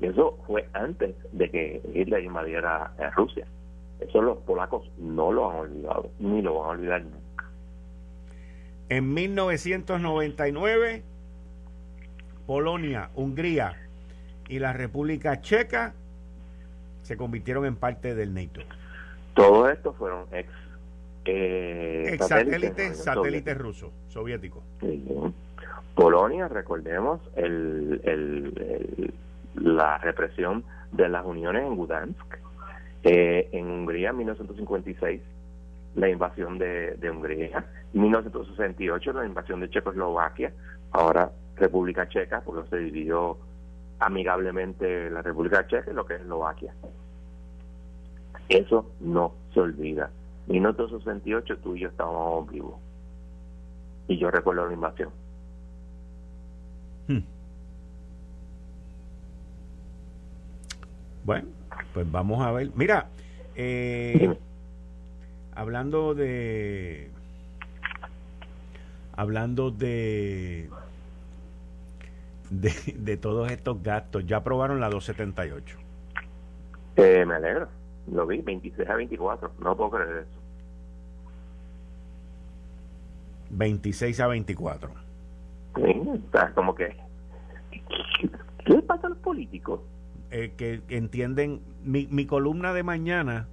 Y 0.00 0.06
eso 0.06 0.38
fue 0.46 0.68
antes 0.72 1.14
de 1.32 1.50
que 1.50 1.82
Hitler 1.92 2.22
invadiera 2.24 2.92
a 2.98 3.10
Rusia. 3.10 3.46
Eso 4.00 4.22
los 4.22 4.38
polacos 4.38 4.88
no 4.98 5.32
lo 5.32 5.50
han 5.50 5.56
olvidado, 5.58 6.08
ni 6.20 6.40
lo 6.40 6.60
van 6.60 6.68
a 6.68 6.70
olvidar 6.70 7.02
nunca. 7.02 7.18
En 8.88 9.12
1999, 9.12 11.02
Polonia, 12.46 13.10
Hungría 13.14 13.76
y 14.48 14.58
la 14.58 14.72
República 14.72 15.40
Checa 15.40 15.94
se 17.02 17.16
convirtieron 17.16 17.64
en 17.66 17.76
parte 17.76 18.14
del 18.14 18.34
NATO. 18.34 18.60
Todos 19.34 19.70
estos 19.70 19.96
fueron 19.96 20.24
ex, 20.32 20.48
eh, 21.24 22.10
ex 22.12 22.26
satélites, 22.26 23.04
satélites 23.04 23.56
rusos, 23.56 23.92
soviéticos. 24.08 24.62
Polonia, 25.94 26.48
recordemos 26.48 27.20
el, 27.36 29.12
la 29.54 29.98
represión 29.98 30.64
de 30.92 31.08
las 31.08 31.24
uniones 31.24 31.64
en 31.64 31.76
Gdansk. 31.76 32.38
Eh, 33.04 33.48
en 33.52 33.66
Hungría, 33.66 34.10
en 34.10 34.18
1956, 34.18 35.20
la 35.94 36.08
invasión 36.08 36.58
de, 36.58 36.96
de 36.96 37.10
Hungría. 37.10 37.64
En 37.94 38.02
1968, 38.02 39.12
la 39.12 39.24
invasión 39.24 39.60
de 39.60 39.70
Checoslovaquia. 39.70 40.52
Ahora, 40.90 41.30
República 41.56 42.08
Checa, 42.08 42.40
porque 42.40 42.68
se 42.70 42.76
dividió 42.76 43.38
amigablemente 44.00 45.10
la 45.10 45.22
República 45.22 45.66
Checa 45.66 45.90
y 45.90 45.94
lo 45.94 46.06
que 46.06 46.14
es 46.14 46.20
Eslovaquia. 46.20 46.74
Eso 48.48 48.90
no 49.00 49.34
se 49.52 49.60
olvida. 49.60 50.10
Minuto 50.46 50.88
68 50.88 51.58
tú 51.58 51.76
y 51.76 51.80
yo 51.80 51.88
estábamos 51.88 52.50
vivos. 52.50 52.80
Y 54.08 54.16
yo 54.16 54.30
recuerdo 54.30 54.66
la 54.66 54.72
invasión. 54.72 55.10
Hmm. 57.08 57.18
Bueno, 61.24 61.48
pues 61.92 62.10
vamos 62.10 62.40
a 62.40 62.52
ver. 62.52 62.70
Mira, 62.74 63.08
eh, 63.54 64.34
hablando 65.54 66.14
de... 66.14 67.10
Hablando 69.14 69.70
de 69.70 70.70
de, 72.50 72.72
de 72.96 73.16
todos 73.16 73.50
estos 73.50 73.82
gastos. 73.82 74.26
Ya 74.26 74.38
aprobaron 74.38 74.80
la 74.80 74.88
278. 74.90 75.78
Eh, 76.96 77.24
me 77.26 77.34
alegro. 77.34 77.68
Lo 78.10 78.26
vi, 78.26 78.38
26 78.38 78.88
a 78.88 78.94
24. 78.94 79.52
No 79.60 79.76
puedo 79.76 79.90
creer 79.90 80.26
eso. 80.28 80.40
26 83.50 84.20
a 84.20 84.26
24. 84.26 84.90
Sí, 85.76 86.10
está 86.14 86.52
como 86.52 86.74
que. 86.74 86.96
¿Qué 87.70 88.72
le 88.72 88.82
pasa 88.82 89.06
a 89.06 89.10
los 89.10 89.18
políticos? 89.18 89.80
Eh, 90.30 90.52
que 90.56 90.82
entienden. 90.88 91.60
Mi, 91.84 92.06
mi 92.10 92.26
columna 92.26 92.72
de 92.74 92.82
mañana, 92.82 93.46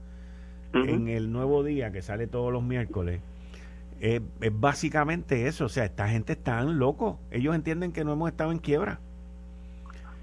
en 0.73 1.07
el 1.07 1.31
nuevo 1.31 1.63
día 1.63 1.91
que 1.91 2.01
sale 2.01 2.27
todos 2.27 2.51
los 2.51 2.63
miércoles, 2.63 3.21
es, 3.99 4.21
básicamente 4.53 5.47
eso. 5.47 5.65
O 5.65 5.69
sea, 5.69 5.85
esta 5.85 6.07
gente 6.07 6.33
está 6.33 6.63
loco. 6.63 7.19
Ellos 7.31 7.55
entienden 7.55 7.91
que 7.91 8.03
no 8.03 8.13
hemos 8.13 8.29
estado 8.29 8.51
en 8.51 8.59
quiebra. 8.59 8.99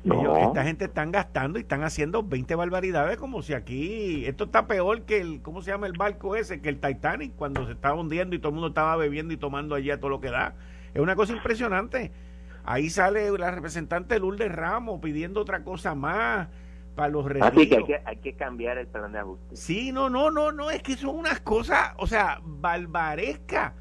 esta 0.04 0.64
gente 0.64 0.86
están 0.86 1.12
gastando 1.12 1.58
y 1.58 1.62
están 1.62 1.84
haciendo 1.84 2.22
20 2.24 2.54
barbaridades 2.56 3.16
como 3.18 3.40
si 3.40 3.54
aquí 3.54 4.24
esto 4.26 4.44
está 4.44 4.66
peor 4.66 5.02
que 5.02 5.20
el 5.20 5.42
¿cómo 5.42 5.62
se 5.62 5.70
llama 5.70 5.86
el 5.86 5.92
barco 5.92 6.34
ese? 6.34 6.60
que 6.60 6.70
el 6.70 6.80
Titanic 6.80 7.36
cuando 7.36 7.64
se 7.66 7.72
estaba 7.72 7.94
hundiendo 7.94 8.34
y 8.34 8.40
todo 8.40 8.48
el 8.48 8.54
mundo 8.54 8.68
estaba 8.68 8.96
bebiendo 8.96 9.32
y 9.32 9.36
tomando 9.36 9.76
allí 9.76 9.90
a 9.90 9.98
todo 9.98 10.10
lo 10.10 10.20
que 10.20 10.30
da. 10.30 10.54
Es 10.92 11.00
una 11.00 11.14
cosa 11.16 11.32
impresionante. 11.32 12.10
Ahí 12.64 12.90
sale 12.90 13.30
la 13.38 13.50
representante 13.50 14.18
Lourdes 14.18 14.52
Ramos 14.52 15.00
pidiendo 15.00 15.40
otra 15.40 15.64
cosa 15.64 15.94
más 15.94 16.48
para 16.94 17.08
los 17.08 17.26
Así 17.40 17.68
que 17.68 17.76
hay, 17.76 17.84
que 17.84 18.02
hay 18.04 18.16
que 18.16 18.34
cambiar 18.34 18.78
el 18.78 18.86
plan 18.86 19.12
de 19.12 19.18
ajuste. 19.20 19.56
Sí, 19.56 19.92
no, 19.92 20.10
no, 20.10 20.30
no, 20.30 20.52
no, 20.52 20.70
es 20.70 20.82
que 20.82 20.96
son 20.96 21.16
unas 21.16 21.40
cosas, 21.40 21.94
o 21.96 22.06
sea, 22.06 22.40
barbarescas. 22.42 23.72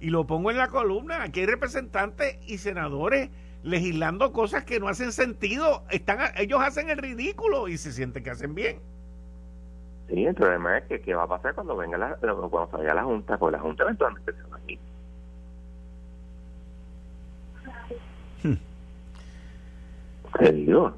Y 0.00 0.10
lo 0.10 0.26
pongo 0.26 0.50
en 0.50 0.56
la 0.56 0.68
columna. 0.68 1.22
Aquí 1.22 1.40
hay 1.40 1.46
representantes 1.46 2.38
y 2.46 2.58
senadores 2.58 3.30
legislando 3.62 4.32
cosas 4.32 4.64
que 4.64 4.80
no 4.80 4.88
hacen 4.88 5.12
sentido. 5.12 5.84
Están, 5.90 6.20
ellos 6.36 6.60
hacen 6.62 6.88
el 6.88 6.98
ridículo 6.98 7.68
y 7.68 7.76
se 7.76 7.92
sienten 7.92 8.24
que 8.24 8.30
hacen 8.30 8.54
bien. 8.54 8.78
Sí, 10.08 10.24
el 10.24 10.34
problema 10.34 10.78
es 10.78 10.84
que 10.84 11.00
qué 11.00 11.14
va 11.14 11.24
a 11.24 11.28
pasar 11.28 11.54
cuando 11.54 11.76
venga 11.76 11.98
la, 11.98 12.16
cuando 12.16 12.68
salga 12.70 12.94
la 12.94 13.04
Junta, 13.04 13.36
porque 13.38 13.56
la 13.56 13.62
Junta 13.62 13.84
eventualmente 13.84 14.32
se 14.32 14.42
va 14.42 14.56
aquí. 14.56 14.78
Hmm 20.38 20.66
digo, 20.66 20.92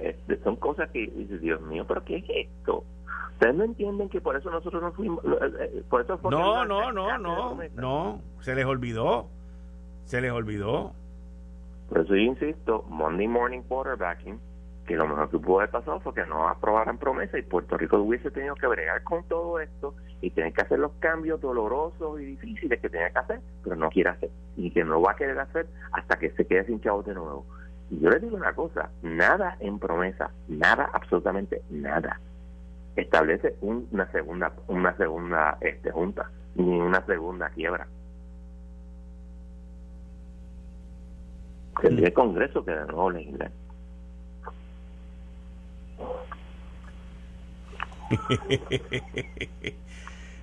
este, 0.00 0.38
son 0.42 0.56
cosas 0.56 0.90
que 0.90 1.06
dices, 1.06 1.40
Dios 1.40 1.60
mío, 1.62 1.84
pero 1.86 2.04
¿qué 2.04 2.16
es 2.16 2.24
esto? 2.28 2.84
Ustedes 3.32 3.54
no 3.54 3.64
entienden 3.64 4.08
que 4.08 4.20
por 4.20 4.36
eso 4.36 4.50
nosotros 4.50 4.82
no 4.82 4.92
fuimos, 4.92 5.24
eh, 5.24 5.28
eh, 5.60 5.82
por 5.88 6.02
eso 6.02 6.18
no, 6.24 6.64
no, 6.64 6.92
no, 6.92 7.18
no, 7.18 7.58
no, 7.74 8.20
se 8.40 8.54
les 8.54 8.64
olvidó, 8.64 9.28
se 10.04 10.20
les 10.20 10.30
olvidó. 10.30 10.92
Por 11.88 12.00
eso 12.00 12.14
yo 12.14 12.22
insisto, 12.22 12.84
Monday 12.88 13.26
morning 13.26 13.62
quarterbacking, 13.62 14.38
que 14.86 14.96
lo 14.96 15.08
mejor 15.08 15.30
que 15.30 15.38
pudo 15.38 15.58
haber 15.58 15.70
pasado 15.70 16.00
fue 16.00 16.14
que 16.14 16.26
no 16.26 16.48
aprobaran 16.48 16.98
promesa 16.98 17.38
y 17.38 17.42
Puerto 17.42 17.76
Rico 17.76 17.98
hubiese 17.98 18.30
tenido 18.30 18.54
que 18.54 18.66
bregar 18.66 19.02
con 19.02 19.24
todo 19.24 19.58
esto 19.58 19.94
y 20.20 20.30
tener 20.30 20.52
que 20.52 20.62
hacer 20.62 20.78
los 20.78 20.92
cambios 21.00 21.40
dolorosos 21.40 22.20
y 22.20 22.24
difíciles 22.24 22.80
que 22.80 22.88
tenía 22.88 23.10
que 23.10 23.18
hacer, 23.18 23.40
pero 23.62 23.76
no 23.76 23.90
quiere 23.90 24.10
hacer 24.10 24.30
y 24.56 24.70
que 24.70 24.84
no 24.84 25.00
va 25.00 25.12
a 25.12 25.16
querer 25.16 25.38
hacer 25.38 25.66
hasta 25.92 26.18
que 26.18 26.30
se 26.30 26.46
quede 26.46 26.66
sin 26.66 26.80
chavos 26.80 27.04
de 27.06 27.14
nuevo. 27.14 27.46
Y 27.90 28.00
yo 28.00 28.10
le 28.10 28.18
digo 28.20 28.36
una 28.36 28.54
cosa, 28.54 28.90
nada 29.02 29.56
en 29.60 29.78
promesa, 29.78 30.30
nada, 30.48 30.90
absolutamente 30.92 31.62
nada, 31.70 32.20
establece 32.96 33.56
un, 33.60 33.88
una 33.90 34.10
segunda, 34.10 34.52
una 34.68 34.96
segunda 34.96 35.58
este, 35.60 35.90
junta, 35.90 36.30
ni 36.54 36.80
una 36.80 37.04
segunda 37.06 37.50
quiebra. 37.50 37.86
El 41.82 42.12
Congreso 42.12 42.64
que 42.64 42.70
de 42.70 42.86
nuevo 42.86 43.10
legislar. 43.10 43.50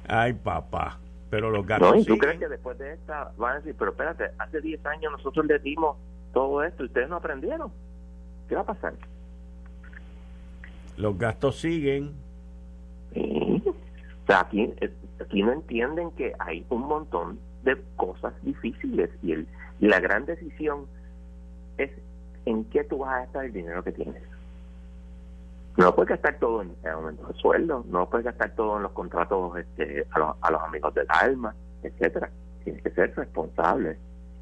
Ay, 0.08 0.34
papá. 0.34 1.00
Pero 1.30 1.50
los 1.50 1.66
gatos. 1.66 1.90
No, 1.90 1.96
¿y 1.96 2.04
tú 2.04 2.14
siguen? 2.16 2.20
crees 2.20 2.40
que 2.40 2.50
después 2.50 2.78
de 2.78 2.94
esta 2.94 3.32
van 3.38 3.54
a 3.54 3.60
decir, 3.60 3.76
pero 3.80 3.92
espérate, 3.92 4.32
hace 4.38 4.60
10 4.60 4.86
años 4.86 5.14
nosotros 5.14 5.46
le 5.46 5.60
dimos 5.60 5.96
todo 6.34 6.64
esto 6.64 6.84
ustedes 6.84 7.10
no 7.10 7.18
aprendieron? 7.18 7.72
¿Qué 8.48 8.56
va 8.56 8.62
a 8.62 8.66
pasar? 8.66 8.94
Los 10.98 11.18
gastos 11.18 11.60
siguen. 11.60 12.14
Sí. 13.14 13.64
O 13.66 14.28
sea, 14.28 14.42
aquí, 14.42 14.74
aquí 15.20 15.44
no 15.44 15.52
entienden 15.52 16.12
que 16.12 16.34
hay 16.40 16.66
un 16.70 16.82
montón 16.82 17.40
de 17.64 17.82
cosas 17.96 18.34
difíciles 18.44 19.10
y, 19.22 19.34
el, 19.34 19.48
y 19.80 19.88
la 19.88 20.00
gran 20.00 20.26
decisión 20.26 20.86
es 21.78 21.92
en 22.46 22.66
qué 22.66 22.84
tú 22.84 23.00
vas 23.00 23.14
a 23.14 23.20
gastar 23.20 23.46
el 23.46 23.54
dinero 23.54 23.84
que 23.84 23.92
tienes. 23.92 24.22
No 25.78 25.96
puedes 25.96 26.10
gastar 26.10 26.38
todo 26.40 26.62
en, 26.62 26.76
aumentos 26.88 27.28
de 27.30 27.34
sueldo, 27.36 27.86
no 27.88 28.10
puedes 28.10 28.26
gastar 28.26 28.54
todo 28.56 28.78
en 28.78 28.84
los 28.84 28.92
contratos 28.92 29.58
este, 29.58 30.06
a, 30.12 30.20
los, 30.20 30.36
a 30.42 30.52
los 30.52 30.62
amigos 30.62 30.94
del 30.94 31.08
alma, 31.10 31.56
etcétera. 31.82 32.30
Tienes 32.64 32.84
que 32.84 32.92
ser 32.92 33.16
responsable. 33.16 33.98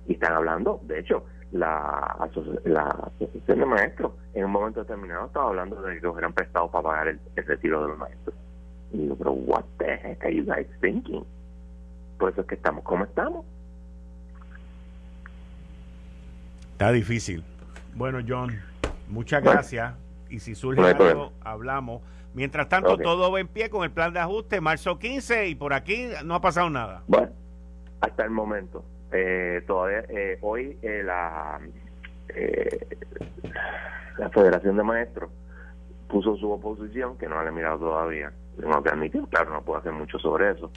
Y 0.08 0.14
están 0.14 0.34
hablando, 0.34 0.82
de 0.84 1.00
hecho, 1.00 1.24
la, 1.52 2.30
la 2.66 2.84
asociación 2.84 3.60
de 3.60 3.66
maestros 3.66 4.12
en 4.34 4.46
un 4.46 4.52
momento 4.52 4.82
determinado 4.82 5.28
estaba 5.28 5.48
hablando 5.48 5.82
de 5.82 5.96
que 5.96 6.02
los 6.02 6.18
eran 6.18 6.34
prestados 6.34 6.70
para 6.72 6.84
pagar 6.84 7.08
el, 7.08 7.20
retiro 7.36 7.82
de 7.82 7.88
los 7.90 7.98
maestros. 7.98 8.36
Y 8.92 8.98
digo, 9.00 9.16
pero 9.16 9.32
what 9.32 9.64
the 9.78 9.94
heck 9.94 10.24
are 10.24 10.36
you 10.36 10.44
guys 10.44 10.68
thinking? 10.82 11.26
Por 12.18 12.32
eso 12.32 12.42
es 12.42 12.48
que 12.48 12.56
estamos 12.56 12.84
como 12.84 13.06
estamos. 13.06 13.46
Está 16.74 16.92
difícil. 16.92 17.44
Bueno, 17.96 18.20
John, 18.28 18.60
muchas 19.08 19.44
gracias. 19.44 19.94
Y 20.30 20.40
si 20.40 20.56
surge 20.56 20.82
algo, 20.82 21.34
hablamos. 21.42 22.02
Mientras 22.34 22.70
tanto, 22.70 22.98
todo 22.98 23.32
va 23.32 23.40
en 23.40 23.48
pie 23.48 23.70
con 23.70 23.84
el 23.84 23.92
plan 23.92 24.14
de 24.14 24.20
ajuste, 24.20 24.62
marzo 24.62 25.00
15, 25.00 25.48
y 25.48 25.56
por 25.56 25.74
aquí 25.74 26.10
no 26.24 26.36
ha 26.36 26.42
pasado 26.42 26.70
nada. 26.70 27.04
Bueno, 27.08 27.32
hasta 28.02 28.24
el 28.24 28.30
momento. 28.30 28.84
Eh, 29.12 29.64
todavía 29.66 30.04
eh, 30.10 30.38
hoy 30.42 30.78
eh, 30.82 31.02
la 31.04 31.60
la 34.20 34.30
Federación 34.30 34.78
de 34.78 34.84
Maestros 34.84 35.32
puso 36.08 36.36
su 36.38 36.52
oposición, 36.52 37.18
que 37.18 37.28
no 37.28 37.42
la 37.42 37.50
he 37.50 37.52
mirado 37.52 37.80
todavía, 37.80 38.32
tengo 38.60 38.84
que 38.84 38.90
admitir, 38.90 39.24
claro, 39.30 39.52
no 39.52 39.64
puedo 39.64 39.80
hacer 39.80 39.94
mucho 39.94 40.20
sobre 40.20 40.52
eso, 40.52 40.72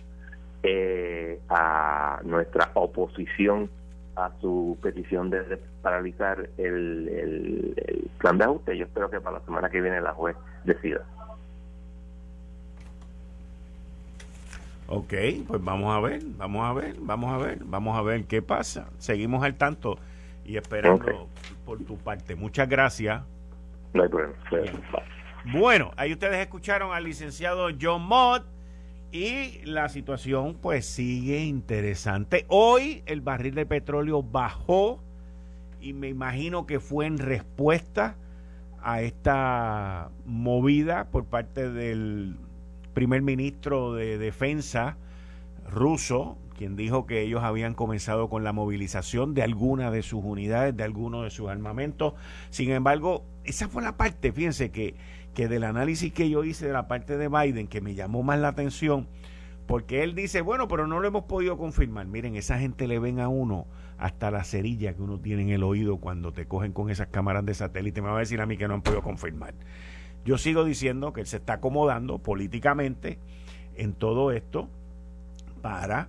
a 1.50 2.20
nuestra 2.24 2.70
oposición 2.74 3.68
a 4.16 4.30
su 4.40 4.78
petición 4.82 5.30
de, 5.30 5.58
paralizar 5.80 6.48
el, 6.58 7.08
el, 7.08 8.10
plan 8.18 8.38
de 8.38 8.44
ajuste. 8.44 8.76
Yo 8.76 8.84
espero 8.84 9.10
que 9.10 9.20
para 9.20 9.38
la 9.38 9.44
semana 9.44 9.70
que 9.70 9.80
viene 9.80 10.00
la 10.00 10.12
juez 10.12 10.36
decida. 10.64 11.04
Ok, 14.94 15.14
pues 15.46 15.64
vamos 15.64 15.96
a 15.96 16.00
ver, 16.00 16.20
vamos 16.36 16.66
a 16.66 16.74
ver, 16.74 16.96
vamos 17.00 17.32
a 17.32 17.38
ver, 17.38 17.64
vamos 17.64 17.96
a 17.96 18.02
ver 18.02 18.26
qué 18.26 18.42
pasa. 18.42 18.90
Seguimos 18.98 19.42
al 19.42 19.54
tanto 19.54 19.98
y 20.44 20.58
esperando 20.58 21.30
por 21.64 21.82
tu 21.82 21.96
parte. 21.96 22.34
Muchas 22.34 22.68
gracias. 22.68 23.22
No 23.94 24.02
hay 24.02 24.10
problema. 24.10 24.34
Bueno, 25.50 25.92
ahí 25.96 26.12
ustedes 26.12 26.36
escucharon 26.36 26.92
al 26.92 27.04
licenciado 27.04 27.70
John 27.80 28.02
Mott 28.02 28.44
y 29.12 29.64
la 29.64 29.88
situación 29.88 30.58
pues 30.60 30.84
sigue 30.84 31.42
interesante. 31.42 32.44
Hoy 32.48 33.02
el 33.06 33.22
barril 33.22 33.54
de 33.54 33.64
petróleo 33.64 34.22
bajó 34.22 35.00
y 35.80 35.94
me 35.94 36.10
imagino 36.10 36.66
que 36.66 36.80
fue 36.80 37.06
en 37.06 37.16
respuesta 37.16 38.16
a 38.82 39.00
esta 39.00 40.10
movida 40.26 41.06
por 41.10 41.24
parte 41.24 41.70
del 41.70 42.36
primer 42.94 43.22
ministro 43.22 43.94
de 43.94 44.18
defensa 44.18 44.96
ruso, 45.70 46.38
quien 46.56 46.76
dijo 46.76 47.06
que 47.06 47.22
ellos 47.22 47.42
habían 47.42 47.74
comenzado 47.74 48.28
con 48.28 48.44
la 48.44 48.52
movilización 48.52 49.34
de 49.34 49.42
algunas 49.42 49.92
de 49.92 50.02
sus 50.02 50.22
unidades, 50.22 50.76
de 50.76 50.84
algunos 50.84 51.24
de 51.24 51.30
sus 51.30 51.48
armamentos. 51.48 52.14
Sin 52.50 52.70
embargo, 52.70 53.24
esa 53.44 53.68
fue 53.68 53.82
la 53.82 53.96
parte, 53.96 54.32
fíjense 54.32 54.70
que, 54.70 54.94
que 55.34 55.48
del 55.48 55.64
análisis 55.64 56.12
que 56.12 56.28
yo 56.28 56.44
hice 56.44 56.66
de 56.66 56.72
la 56.72 56.88
parte 56.88 57.16
de 57.16 57.28
Biden, 57.28 57.68
que 57.68 57.80
me 57.80 57.94
llamó 57.94 58.22
más 58.22 58.38
la 58.38 58.48
atención, 58.48 59.08
porque 59.66 60.02
él 60.02 60.14
dice, 60.14 60.40
bueno, 60.40 60.68
pero 60.68 60.86
no 60.86 61.00
lo 61.00 61.08
hemos 61.08 61.24
podido 61.24 61.56
confirmar. 61.56 62.06
Miren, 62.06 62.36
esa 62.36 62.58
gente 62.58 62.86
le 62.86 62.98
ven 62.98 63.20
a 63.20 63.28
uno 63.28 63.66
hasta 63.96 64.30
la 64.30 64.44
cerilla 64.44 64.94
que 64.94 65.02
uno 65.02 65.20
tiene 65.20 65.42
en 65.42 65.50
el 65.50 65.62
oído 65.62 65.98
cuando 65.98 66.32
te 66.32 66.46
cogen 66.46 66.72
con 66.72 66.90
esas 66.90 67.06
cámaras 67.06 67.46
de 67.46 67.54
satélite. 67.54 68.02
Me 68.02 68.08
va 68.08 68.16
a 68.16 68.20
decir 68.20 68.40
a 68.40 68.46
mí 68.46 68.56
que 68.56 68.66
no 68.66 68.74
han 68.74 68.82
podido 68.82 69.02
confirmar. 69.02 69.54
Yo 70.24 70.38
sigo 70.38 70.64
diciendo 70.64 71.12
que 71.12 71.22
él 71.22 71.26
se 71.26 71.38
está 71.38 71.54
acomodando 71.54 72.18
políticamente 72.18 73.18
en 73.74 73.92
todo 73.92 74.30
esto 74.30 74.68
para, 75.62 76.08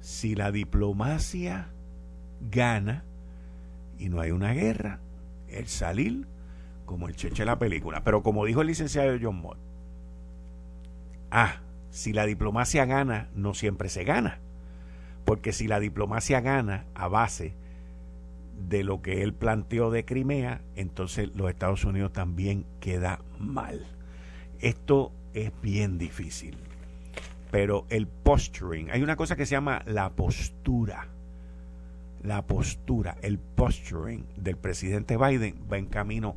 si 0.00 0.34
la 0.34 0.50
diplomacia 0.50 1.68
gana 2.50 3.04
y 3.98 4.08
no 4.08 4.20
hay 4.20 4.30
una 4.30 4.52
guerra, 4.52 5.00
el 5.48 5.66
salir 5.66 6.26
como 6.86 7.08
el 7.08 7.16
cheche 7.16 7.42
de 7.42 7.46
la 7.46 7.58
película. 7.58 8.02
Pero 8.02 8.22
como 8.22 8.46
dijo 8.46 8.62
el 8.62 8.68
licenciado 8.68 9.16
John 9.20 9.40
Mott, 9.40 9.58
ah, 11.30 11.60
si 11.90 12.12
la 12.12 12.24
diplomacia 12.24 12.84
gana, 12.86 13.28
no 13.34 13.52
siempre 13.52 13.88
se 13.88 14.04
gana. 14.04 14.38
Porque 15.24 15.52
si 15.52 15.68
la 15.68 15.80
diplomacia 15.80 16.40
gana 16.40 16.86
a 16.94 17.08
base 17.08 17.54
de 18.68 18.84
lo 18.84 19.02
que 19.02 19.22
él 19.22 19.32
planteó 19.34 19.90
de 19.90 20.04
Crimea, 20.04 20.62
entonces 20.76 21.30
los 21.34 21.50
Estados 21.50 21.84
Unidos 21.84 22.12
también 22.12 22.66
queda 22.80 23.20
mal. 23.38 23.86
Esto 24.60 25.12
es 25.34 25.52
bien 25.62 25.98
difícil. 25.98 26.56
Pero 27.50 27.86
el 27.88 28.06
posturing, 28.06 28.90
hay 28.90 29.02
una 29.02 29.16
cosa 29.16 29.34
que 29.36 29.46
se 29.46 29.52
llama 29.52 29.82
la 29.86 30.10
postura. 30.10 31.08
La 32.22 32.46
postura, 32.46 33.16
el 33.22 33.38
posturing 33.38 34.24
del 34.36 34.56
presidente 34.56 35.16
Biden 35.16 35.56
va 35.70 35.78
en 35.78 35.86
camino 35.86 36.36